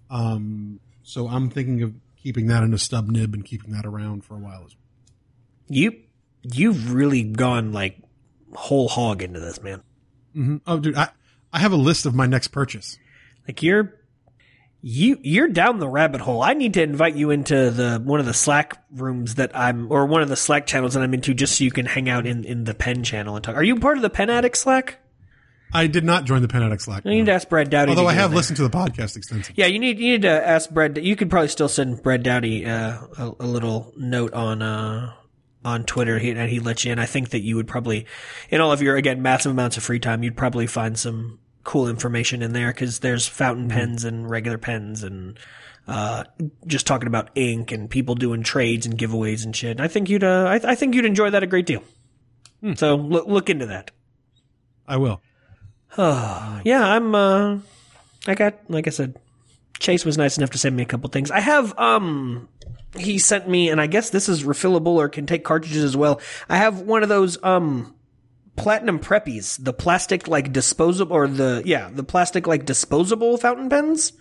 [0.09, 4.25] Um, so I'm thinking of keeping that in a stub nib and keeping that around
[4.25, 5.17] for a while as well.
[5.69, 6.01] You
[6.43, 7.99] you've really gone like
[8.55, 9.83] whole hog into this, man.
[10.37, 10.57] Mm-hmm.
[10.67, 11.09] Oh, dude, I
[11.53, 12.99] I have a list of my next purchase.
[13.47, 13.99] Like you're
[14.81, 16.43] you you're down the rabbit hole.
[16.43, 20.07] I need to invite you into the one of the Slack rooms that I'm or
[20.07, 22.45] one of the Slack channels that I'm into just so you can hang out in
[22.45, 23.57] in the pen channel and talk.
[23.57, 24.99] Are you part of the Pen Addict Slack?
[25.75, 27.05] I did not join the Pen Addict Slack.
[27.05, 27.91] You need to ask Brad Dowdy.
[27.91, 28.37] Although I have there.
[28.37, 29.55] listened to the podcast extensively.
[29.57, 30.99] Yeah, you need you need to ask Brad.
[30.99, 35.13] You could probably still send Brad Dowdy uh, a, a little note on uh,
[35.65, 36.99] on Twitter, he, and he'd let you in.
[36.99, 38.07] I think that you would probably,
[38.51, 41.89] in all of your again massive amounts of free time, you'd probably find some cool
[41.89, 45.39] information in there because there's fountain pens and regular pens and
[45.87, 46.25] uh,
[46.67, 49.81] just talking about ink and people doing trades and giveaways and shit.
[49.81, 51.83] I think you'd uh, I, I think you'd enjoy that a great deal.
[52.77, 53.91] So look look into that.
[54.87, 55.21] I will.
[56.65, 57.15] Yeah, I'm.
[57.15, 57.59] uh
[58.27, 59.17] I got, like I said,
[59.79, 61.31] Chase was nice enough to send me a couple things.
[61.31, 62.49] I have, um,
[62.97, 66.21] he sent me, and I guess this is refillable or can take cartridges as well.
[66.49, 67.95] I have one of those, um,
[68.57, 74.13] platinum preppies, the plastic like disposable, or the yeah, the plastic like disposable fountain pens.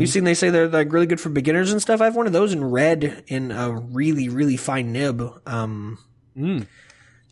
[0.00, 2.00] You've seen they say they're like really good for beginners and stuff.
[2.00, 5.22] I have one of those in red in a really really fine nib.
[5.46, 5.98] Um,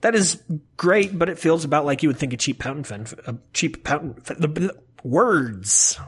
[0.01, 0.43] that is
[0.77, 3.87] great, but it feels about like you would think a cheap fountain pen, a cheap
[3.87, 5.99] fountain the, the words.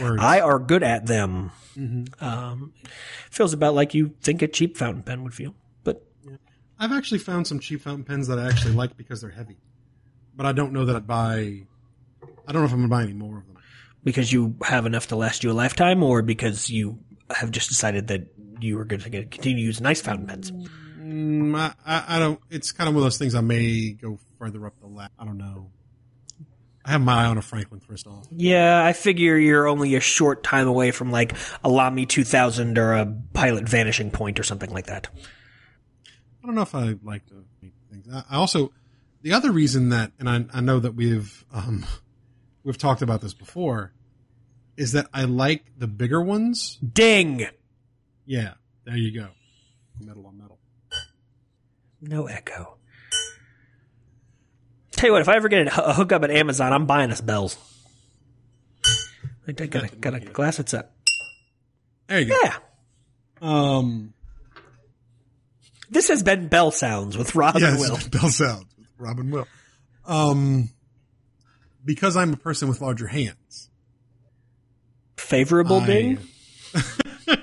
[0.00, 0.22] Words.
[0.22, 1.50] I are good at them.
[2.20, 2.72] Um,
[3.30, 6.04] feels about like you think a cheap fountain pen would feel, but
[6.78, 9.58] I've actually found some cheap fountain pens that I actually like because they're heavy,
[10.34, 11.62] but I don't know that I'd buy.
[12.46, 13.58] I don't know if I'm gonna buy any more of them.
[14.02, 16.98] because you have enough to last you a lifetime, or because you
[17.30, 18.26] have just decided that
[18.60, 20.50] you are going to continue to use nice fountain pens.
[20.50, 22.40] Mm, I, I, I don't.
[22.50, 23.34] It's kind of one of those things.
[23.36, 25.12] I may go further up the ladder.
[25.18, 25.70] I don't know.
[26.88, 28.28] I have my eye on a Franklin-Christoph.
[28.30, 32.94] Yeah, I figure you're only a short time away from like a Lamy 2000 or
[32.94, 35.06] a Pilot Vanishing Point or something like that.
[36.42, 38.08] I don't know if I like to make things.
[38.10, 38.72] I, I also
[39.20, 41.84] the other reason that, and I, I know that we've um,
[42.64, 43.92] we've talked about this before,
[44.78, 46.76] is that I like the bigger ones.
[46.76, 47.48] Ding!
[48.24, 48.54] Yeah,
[48.86, 49.28] there you go.
[50.00, 50.58] Metal on metal.
[52.00, 52.77] No echo.
[54.98, 57.56] Tell you what, if I ever get a hookup at Amazon, I'm buying us bells.
[59.46, 60.92] I got a, got a glass that's up.
[62.08, 62.36] There you go.
[62.42, 62.56] Yeah.
[63.40, 64.12] Um,
[65.88, 67.96] This has been Bell Sounds with Rob and yes, Will.
[68.10, 69.46] Bell Sound with Robin Will.
[70.04, 70.70] Um,
[71.84, 73.70] because I'm a person with larger hands.
[75.16, 76.18] Favorable I- ding?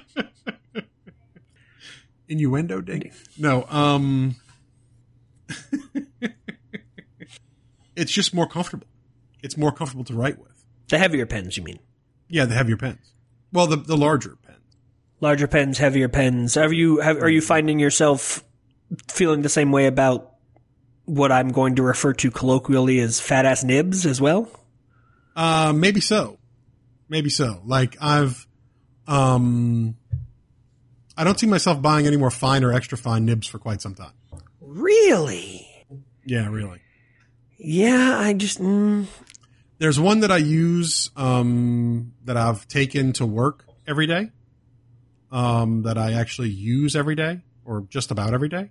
[2.27, 3.11] Innuendo ding?
[3.37, 4.35] No, um
[7.95, 8.87] It's just more comfortable.
[9.41, 10.63] It's more comfortable to write with.
[10.89, 11.79] The heavier pens, you mean?
[12.27, 13.13] Yeah, the heavier pens.
[13.51, 14.59] Well, the the larger pens.
[15.21, 16.57] Larger pens, heavier pens.
[16.57, 18.43] Are you have, are you finding yourself
[19.07, 20.33] feeling the same way about
[21.05, 24.49] what I'm going to refer to colloquially as fat ass nibs as well?
[25.35, 26.37] Uh maybe so.
[27.07, 27.61] Maybe so.
[27.65, 28.47] Like I've
[29.07, 29.95] um
[31.17, 33.95] I don't see myself buying any more fine or extra fine nibs for quite some
[33.95, 34.13] time.
[34.59, 35.67] Really?
[36.25, 36.81] Yeah, really.
[37.57, 39.05] Yeah, I just mm,
[39.77, 44.31] There's one that I use um, that I've taken to work every day.
[45.31, 48.69] Um, that I actually use every day, or just about every day.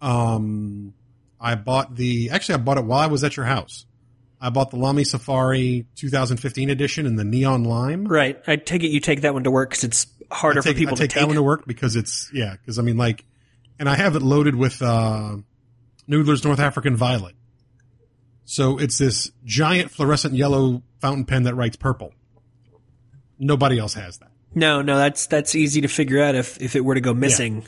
[0.00, 0.94] Um,
[1.40, 3.86] I bought the actually I bought it while I was at your house.
[4.40, 8.06] I bought the Lamy Safari 2015 edition in the neon lime.
[8.06, 8.40] right.
[8.46, 10.94] I take it you take that one to work because it's harder take, for people
[10.94, 11.26] I take to that take.
[11.28, 13.24] one to work because it's yeah because I mean like,
[13.78, 15.36] and I have it loaded with uh,
[16.08, 17.34] Noodler's North African Violet.
[18.50, 22.12] So it's this giant fluorescent yellow fountain pen that writes purple.
[23.38, 24.32] Nobody else has that.
[24.56, 27.64] no, no, that's that's easy to figure out if if it were to go missing.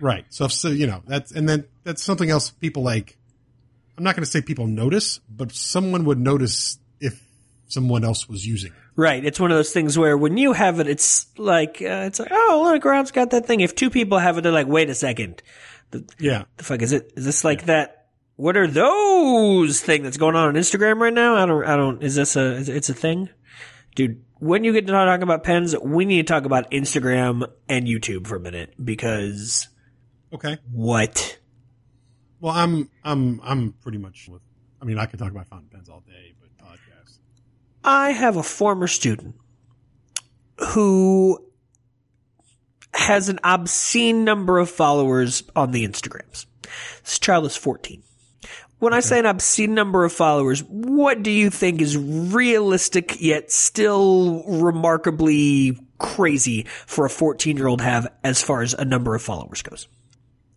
[0.00, 0.24] Right.
[0.30, 3.18] So, if, so you know, that's, and then that's something else people like,
[3.98, 7.22] I'm not going to say people notice, but someone would notice if
[7.68, 8.78] someone else was using it.
[8.96, 9.22] Right.
[9.22, 12.30] It's one of those things where when you have it, it's like, uh, it's like,
[12.32, 13.60] oh, look, Rob's got that thing.
[13.60, 15.42] If two people have it, they're like, wait a second.
[16.18, 16.44] Yeah.
[16.56, 17.12] The fuck is it?
[17.14, 17.93] Is this like that?
[18.36, 21.36] What are those thing that's going on on Instagram right now?
[21.36, 23.28] I don't, I don't, is this a, it's a thing?
[23.94, 27.86] Dude, when you get to talk about pens, we need to talk about Instagram and
[27.86, 29.68] YouTube for a minute because
[30.32, 30.58] Okay.
[30.72, 31.38] what?
[32.40, 34.42] Well, I'm I'm I'm pretty much with.
[34.82, 37.18] I mean, I could talk about fountain pens all day, but podcasts.
[37.84, 39.36] I have a former student
[40.70, 41.38] who
[42.92, 46.46] has an obscene number of followers on the Instagrams.
[47.04, 48.02] This child is 14.
[48.84, 53.50] When I say an obscene number of followers, what do you think is realistic yet
[53.50, 59.22] still remarkably crazy for a 14 year old have as far as a number of
[59.22, 59.88] followers goes?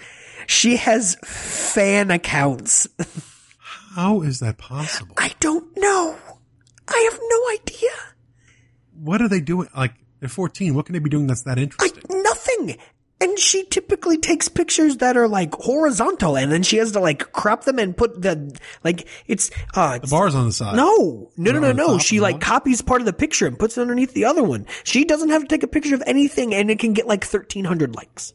[0.48, 2.90] She has fan accounts.
[3.96, 5.16] How is that possible?
[5.18, 6.18] I don't know.
[6.94, 7.90] I have no idea.
[8.94, 9.68] What are they doing?
[9.76, 10.76] Like they're fourteen.
[10.76, 12.04] What can they be doing that's that I, interesting?
[12.10, 12.78] nothing.
[13.20, 17.32] And she typically takes pictures that are like horizontal and then she has to like
[17.32, 20.76] crop them and put the, like, it's, uh, the bars on the side.
[20.76, 22.00] no, no, no, no, no.
[22.00, 22.42] She like one?
[22.42, 24.66] copies part of the picture and puts it underneath the other one.
[24.84, 27.96] She doesn't have to take a picture of anything and it can get like 1300
[27.96, 28.34] likes.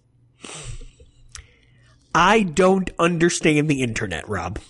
[2.15, 4.61] I don't understand the internet, Rob.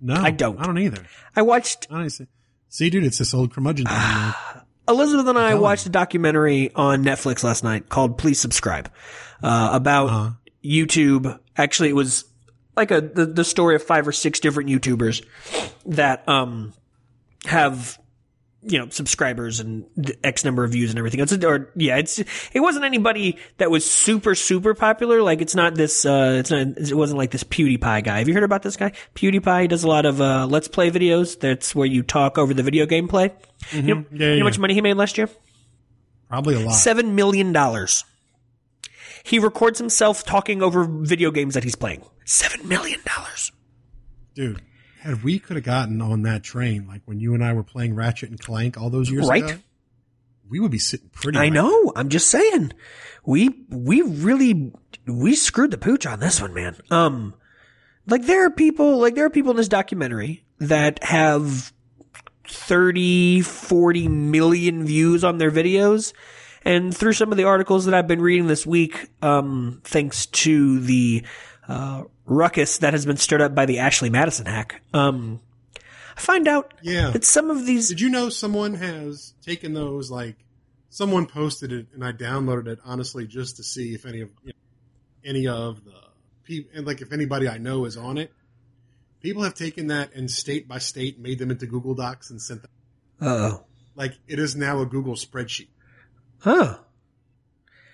[0.00, 0.56] no, I don't.
[0.60, 1.04] I don't either.
[1.34, 2.28] I watched I don't
[2.70, 2.88] see.
[2.88, 3.94] Dude, it's this old curmudgeon thing.
[3.96, 4.34] man.
[4.88, 8.90] Elizabeth and I watched a documentary on Netflix last night called Please Subscribe,
[9.42, 10.30] uh, about Uh-huh.
[10.64, 11.38] YouTube.
[11.56, 12.24] Actually, it was
[12.76, 15.24] like a, the, the story of five or six different YouTubers
[15.86, 16.72] that, um,
[17.44, 17.99] have,
[18.62, 19.86] you know, subscribers and
[20.22, 21.20] X number of views and everything.
[21.20, 25.22] It's, or, yeah, it's, it wasn't anybody that was super, super popular.
[25.22, 28.18] Like, it's not this, uh, it's not, it wasn't like this PewDiePie guy.
[28.18, 28.92] Have you heard about this guy?
[29.14, 31.40] PewDiePie does a lot of, uh, Let's Play videos.
[31.40, 33.32] That's where you talk over the video gameplay.
[33.72, 34.38] You know, Yeah, you know yeah.
[34.38, 35.28] how much money he made last year?
[36.28, 36.72] Probably a lot.
[36.72, 38.04] Seven million dollars.
[39.24, 42.04] He records himself talking over video games that he's playing.
[42.24, 43.52] Seven million dollars.
[44.34, 44.62] Dude,
[45.00, 47.94] had we could have gotten on that train, like when you and I were playing
[47.94, 49.44] Ratchet and Clank all those years Right.
[49.44, 49.54] ago,
[50.48, 51.38] we would be sitting pretty.
[51.38, 51.92] I right know.
[51.96, 52.72] I'm just saying.
[53.24, 54.72] We we really
[55.06, 56.76] we screwed the pooch on this one, man.
[56.90, 57.34] Um,
[58.06, 61.72] like there are people like there are people in this documentary that have
[62.48, 66.12] 30, 40 million views on their videos.
[66.62, 70.78] And through some of the articles that I've been reading this week, um, thanks to
[70.80, 71.24] the,
[71.70, 75.40] uh, ruckus that has been stirred up by the Ashley Madison hack, um,
[76.16, 77.10] I find out Yeah.
[77.10, 80.36] that some of these, Did you know someone has taken those like
[80.90, 84.48] someone posted it and I downloaded it honestly just to see if any of you
[84.52, 84.58] know,
[85.24, 85.92] any of the
[86.42, 88.32] people and like if anybody I know is on it.
[89.20, 92.62] People have taken that and state by state made them into Google Docs and sent
[92.62, 92.70] them.
[93.20, 93.64] oh,
[93.94, 95.68] Like it is now a Google spreadsheet.
[96.40, 96.78] huh.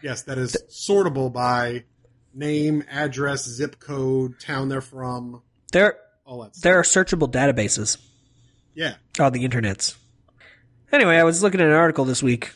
[0.02, 1.84] Yes, that is sortable by
[2.36, 6.62] name, address, zip code, town they're from, There, all that stuff.
[6.62, 7.98] there are searchable databases.
[8.74, 8.94] Yeah.
[9.18, 9.96] on the internets.
[10.92, 12.52] Anyway, I was looking at an article this week.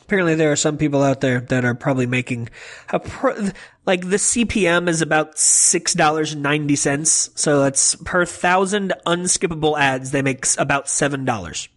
[0.00, 2.48] Apparently, there are some people out there that are probably making
[2.88, 3.50] a pro-
[3.84, 7.28] like the CPM is about six dollars and ninety cents.
[7.34, 11.68] So that's per thousand unskippable ads, they make about seven dollars.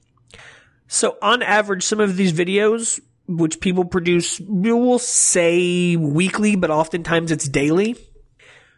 [0.88, 7.32] So on average, some of these videos, which people produce, we'll say weekly, but oftentimes
[7.32, 7.96] it's daily.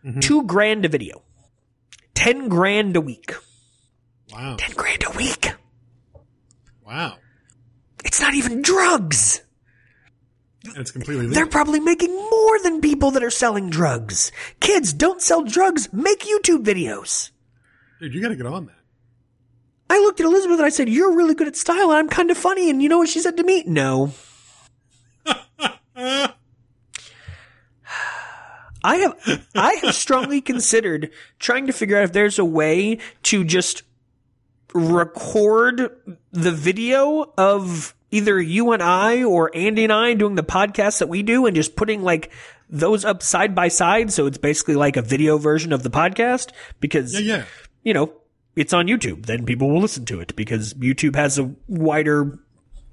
[0.05, 0.19] Mm-hmm.
[0.19, 1.21] Two grand a video,
[2.13, 3.33] ten grand a week,
[4.31, 4.55] Wow.
[4.57, 5.53] ten grand a week.
[6.85, 7.17] Wow.
[8.03, 9.41] It's not even drugs.
[10.65, 14.31] And it's completely They're probably making more than people that are selling drugs.
[14.59, 15.91] Kids, don't sell drugs.
[15.91, 17.31] Make YouTube videos.
[17.99, 18.75] Dude, you got to get on that.
[19.89, 22.31] I looked at Elizabeth and I said, You're really good at style and I'm kind
[22.31, 22.69] of funny.
[22.69, 23.63] And you know what she said to me?
[23.67, 24.11] No.
[28.85, 33.43] I have, I have strongly considered trying to figure out if there's a way to
[33.45, 33.83] just
[34.73, 40.99] record the video of either you and I or Andy and I doing the podcast
[40.99, 42.31] that we do and just putting like
[42.69, 44.11] those up side by side.
[44.11, 46.51] So it's basically like a video version of the podcast
[46.81, 47.45] because, Yeah, yeah.
[47.83, 48.13] you know,
[48.55, 49.27] it's on YouTube.
[49.27, 52.37] Then people will listen to it because YouTube has a wider,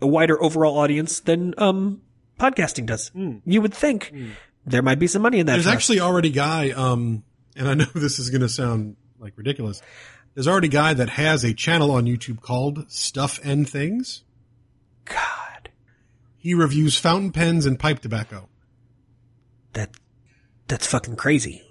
[0.00, 2.02] a wider overall audience than, um,
[2.40, 3.10] podcasting does.
[3.14, 4.12] You would think
[4.66, 5.52] there might be some money in that.
[5.54, 5.74] There's us.
[5.74, 7.22] actually already a guy, um,
[7.56, 9.82] and I know this is going to sound like ridiculous.
[10.34, 14.22] There's already a guy that has a channel on YouTube called Stuff and Things.
[15.04, 15.70] God.
[16.38, 18.48] he reviews fountain pens and pipe tobacco.
[19.72, 19.90] That
[20.68, 21.62] that's fucking crazy.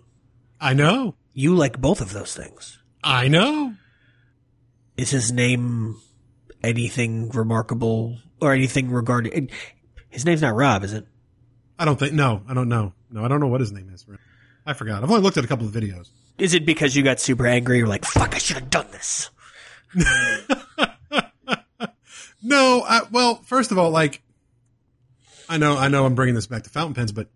[0.59, 1.15] I know.
[1.33, 2.79] You like both of those things.
[3.01, 3.75] I know.
[4.97, 6.01] Is his name
[6.61, 9.49] anything remarkable or anything regarding?
[10.09, 11.05] His name's not Rob, is it?
[11.77, 12.13] I don't think.
[12.13, 12.93] No, I don't know.
[13.09, 14.05] No, I don't know what his name is.
[14.65, 15.03] I forgot.
[15.03, 16.09] I've only looked at a couple of videos.
[16.37, 17.77] Is it because you got super angry?
[17.77, 18.35] You're like, "Fuck!
[18.35, 19.29] I should have done this."
[22.43, 24.21] no, I, well, first of all, like,
[25.47, 27.27] I know, I know, I'm bringing this back to fountain pens, but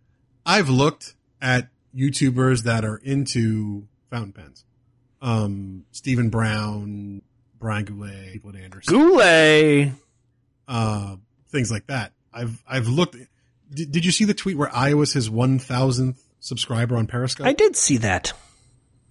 [0.46, 4.66] I've looked at YouTubers that are into fountain pens.
[5.22, 7.22] Um, Stephen Brown,
[7.60, 9.92] Brian Goulet, Wood Anderson, Goulet,
[10.68, 11.16] uh,
[11.50, 12.14] things like that.
[12.34, 13.16] I've I've looked.
[13.74, 17.46] Did, did you see the tweet where I was his one thousandth subscriber on Periscope?
[17.48, 18.34] I did see that.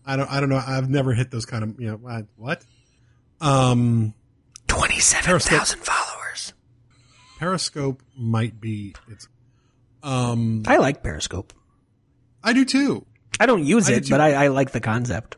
[0.05, 0.31] I don't.
[0.31, 0.63] I don't know.
[0.65, 1.81] I've never hit those kind of.
[1.81, 2.65] You know what?
[3.41, 4.15] Um,
[4.67, 6.53] twenty-seven thousand followers.
[7.39, 8.95] Periscope might be.
[9.09, 9.29] It's.
[10.03, 11.53] Um, I like Periscope.
[12.43, 13.07] I do too.
[13.39, 15.37] I don't use I it, but I, I like the concept.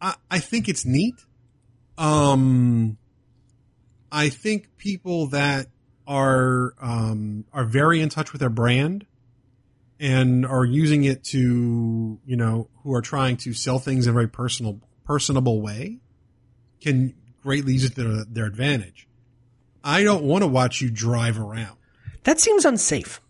[0.00, 1.14] I, I think it's neat.
[1.98, 2.96] Um,
[4.10, 5.66] I think people that
[6.06, 9.06] are um, are very in touch with their brand
[10.00, 14.12] and are using it to you know who are trying to sell things in a
[14.12, 15.98] very personal personable way
[16.80, 19.06] can greatly use it to their, their advantage.
[19.84, 21.76] I don't want to watch you drive around.
[22.24, 23.20] That seems unsafe.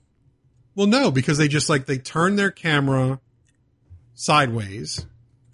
[0.74, 3.20] Well, no, because they just like they turn their camera
[4.14, 5.06] sideways,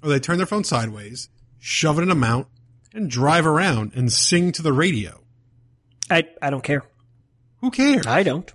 [0.03, 2.47] or they turn their phone sideways, shove it in a mount,
[2.93, 5.21] and drive around and sing to the radio.
[6.11, 6.85] I I don't care.
[7.61, 8.07] Who cares?
[8.07, 8.53] I don't.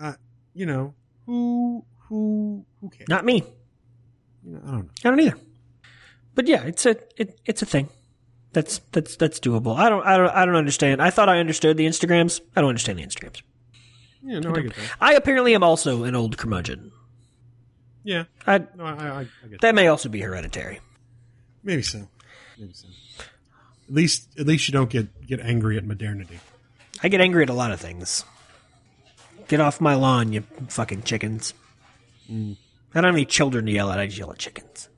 [0.00, 0.14] Uh,
[0.54, 0.94] you know
[1.26, 3.08] who who who cares?
[3.08, 3.44] Not me.
[4.44, 4.90] You know, I don't know.
[5.04, 5.36] I don't either.
[6.34, 7.88] But yeah, it's a it, it's a thing.
[8.52, 9.76] That's that's that's doable.
[9.76, 11.00] I don't I don't I don't understand.
[11.00, 12.40] I thought I understood the Instagrams.
[12.56, 13.42] I don't understand the Instagrams.
[14.22, 14.90] Yeah, no, I, I get that.
[15.00, 16.92] I apparently am also an old curmudgeon.
[18.02, 19.60] Yeah, I, no, I, I, that.
[19.60, 20.80] That may also be hereditary.
[21.62, 22.08] Maybe so.
[22.58, 22.88] Maybe so.
[23.88, 26.40] At least, at least you don't get get angry at modernity.
[27.02, 28.24] I get angry at a lot of things.
[29.48, 31.54] Get off my lawn, you fucking chickens.
[32.30, 32.56] Mm.
[32.94, 33.98] I don't have any children to yell at.
[33.98, 34.88] I just yell at chickens.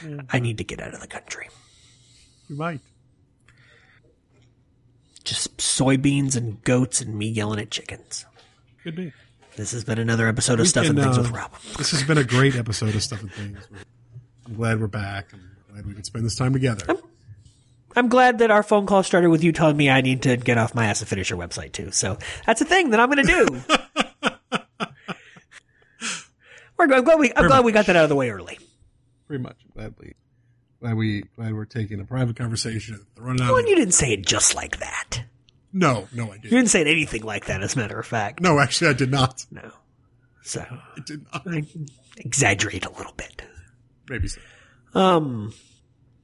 [0.00, 0.26] Mm.
[0.30, 1.48] I need to get out of the country.
[2.48, 2.80] You might.
[5.24, 8.24] Just soybeans and goats and me yelling at chickens.
[8.82, 9.12] Could be.
[9.56, 11.52] This has been another episode of we Stuff can, and Things uh, with Rob.
[11.76, 13.68] This has been a great episode of Stuff and Things.
[14.46, 15.32] I'm glad we're back.
[15.32, 16.84] I'm glad we can spend this time together.
[16.88, 16.96] I'm,
[17.98, 20.56] I'm glad that our phone call started with you telling me I need to get
[20.56, 21.90] off my ass and finish your website too.
[21.90, 23.46] So that's a thing that I'm going to do.
[26.78, 28.58] we're I'm glad we I'm glad we got that out of the way early.
[29.26, 29.56] Pretty much.
[29.64, 30.14] I'm glad we
[30.80, 33.04] glad we glad we're taking a private conversation.
[33.20, 33.38] Out.
[33.38, 35.24] Well, you didn't say it just like that.
[35.72, 36.44] No, no, I didn't.
[36.44, 38.40] You didn't say it anything like that, as a matter of fact.
[38.40, 39.44] No, actually, I did not.
[39.50, 39.70] No.
[40.42, 40.64] So.
[40.70, 41.42] I did not.
[41.46, 41.64] I
[42.16, 43.42] exaggerate a little bit.
[44.08, 44.40] Maybe so.
[44.94, 45.52] Um,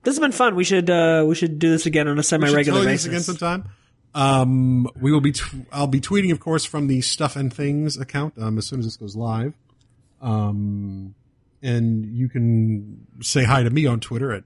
[0.05, 0.55] this has been fun.
[0.55, 3.07] We should, uh, we should do this again on a semi-regular we basis.
[3.07, 3.69] again sometime.
[4.15, 7.97] Um, we will be, t- I'll be tweeting, of course, from the Stuff and Things
[7.97, 9.55] account, um, as soon as this goes live.
[10.21, 11.15] Um,
[11.63, 14.45] and you can say hi to me on Twitter at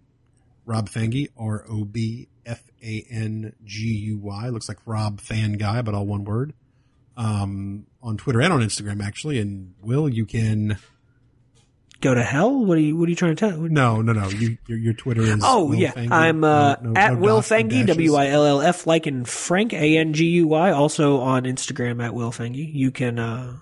[0.65, 4.49] Rob Fanguy, R O B F A N G U Y.
[4.49, 6.55] Looks like Rob Fan Guy, but all one word.
[7.17, 9.39] Um, on Twitter and on Instagram, actually.
[9.39, 10.79] And Will, you can
[12.01, 12.65] go to hell.
[12.65, 12.97] What are you?
[12.97, 13.59] What are you trying to tell?
[13.59, 14.29] No, no, no.
[14.29, 15.41] You, your, your Twitter is.
[15.43, 16.11] Oh Will yeah, Fanguy.
[16.11, 19.25] I'm uh, no, no, at no Will Fanguy, W I L L F, like in
[19.25, 20.71] Frank A N G U Y.
[20.71, 22.73] Also on Instagram at Will Fanguy.
[22.73, 23.57] You can uh,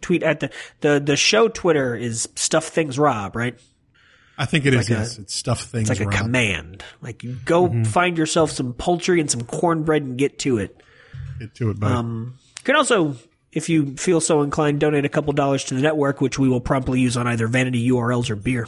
[0.00, 3.58] tweet at the the the show Twitter is Stuff Things Rob, right?
[4.38, 4.88] I think it is.
[4.88, 5.90] Like yes, a, it's stuff things.
[5.90, 6.82] It's like a command.
[7.00, 7.84] Like you go mm-hmm.
[7.84, 10.82] find yourself some poultry and some cornbread and get to it.
[11.38, 11.94] Get to it, buddy.
[11.94, 13.16] Um, you can also,
[13.52, 16.60] if you feel so inclined, donate a couple dollars to the network, which we will
[16.60, 18.66] promptly use on either vanity URLs or beer.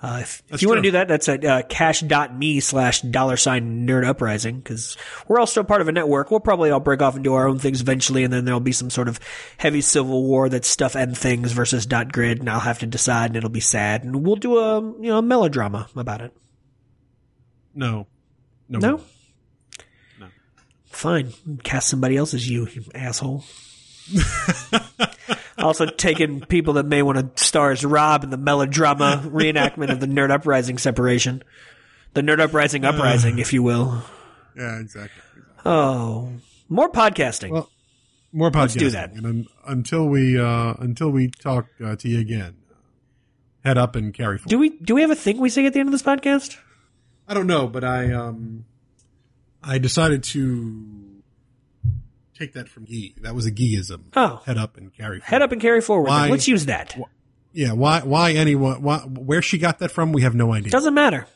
[0.00, 3.84] Uh, if, if, you want to do that, that's at uh, cash.me slash dollar sign
[3.84, 6.30] nerd uprising because we're all still part of a network.
[6.30, 8.70] We'll probably all break off and do our own things eventually, and then there'll be
[8.70, 9.18] some sort of
[9.56, 13.30] heavy civil war that's stuff and things versus dot grid, and I'll have to decide,
[13.30, 16.32] and it'll be sad, and we'll do a you know a melodrama about it.
[17.74, 18.06] No,
[18.68, 19.00] no, no,
[20.20, 20.28] no.
[20.86, 21.32] Fine,
[21.64, 23.44] cast somebody else as you, you asshole.
[25.58, 30.00] also taking people that may want to star as Rob in the melodrama reenactment of
[30.00, 31.42] the Nerd Uprising separation.
[32.14, 34.02] The Nerd Uprising uprising, uh, if you will.
[34.56, 35.22] Yeah, exactly.
[35.64, 36.32] Oh,
[36.68, 37.50] more podcasting.
[37.50, 37.70] Well,
[38.32, 38.60] more podcasting.
[38.60, 39.12] Let's do that.
[39.12, 42.56] And un- until we uh, until we talk uh, to you again,
[43.64, 44.50] head up and carry forward.
[44.50, 46.56] Do we do we have a thing we say at the end of this podcast?
[47.26, 48.64] I don't know, but I um
[49.62, 50.97] I decided to
[52.38, 53.14] take that from Gee.
[53.22, 54.04] That was a Geeism.
[54.16, 54.42] Oh.
[54.46, 55.18] head up and carry.
[55.20, 55.24] Forward.
[55.24, 56.08] Head up and carry forward.
[56.08, 56.96] Why- Let's use that.
[57.52, 57.72] Yeah.
[57.72, 58.00] Why?
[58.00, 58.82] Why anyone?
[58.82, 60.12] Why, where she got that from?
[60.12, 60.70] We have no idea.
[60.70, 61.26] Doesn't matter.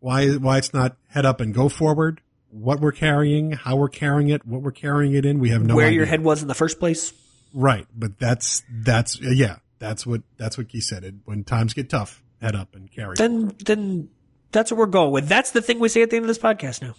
[0.00, 0.28] Why?
[0.32, 2.20] Why it's not head up and go forward?
[2.50, 5.40] What we're carrying, how we're carrying it, what we're carrying it in.
[5.40, 5.96] We have no Where idea.
[5.98, 7.12] your head was in the first place.
[7.52, 11.02] Right, but that's that's yeah, that's what that's what Gee said.
[11.04, 13.14] It, when times get tough, head up and carry.
[13.16, 14.08] Then, then
[14.52, 15.26] that's what we're going with.
[15.28, 16.94] That's the thing we say at the end of this podcast now.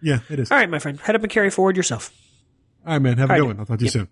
[0.00, 0.50] yeah, it is.
[0.52, 1.00] All right, my friend.
[1.00, 2.12] Head up and carry forward yourself.
[2.84, 3.18] All right, man.
[3.18, 3.46] Have a good right.
[3.46, 3.58] one.
[3.60, 3.92] I'll talk to you Yep.
[3.92, 4.08] soon.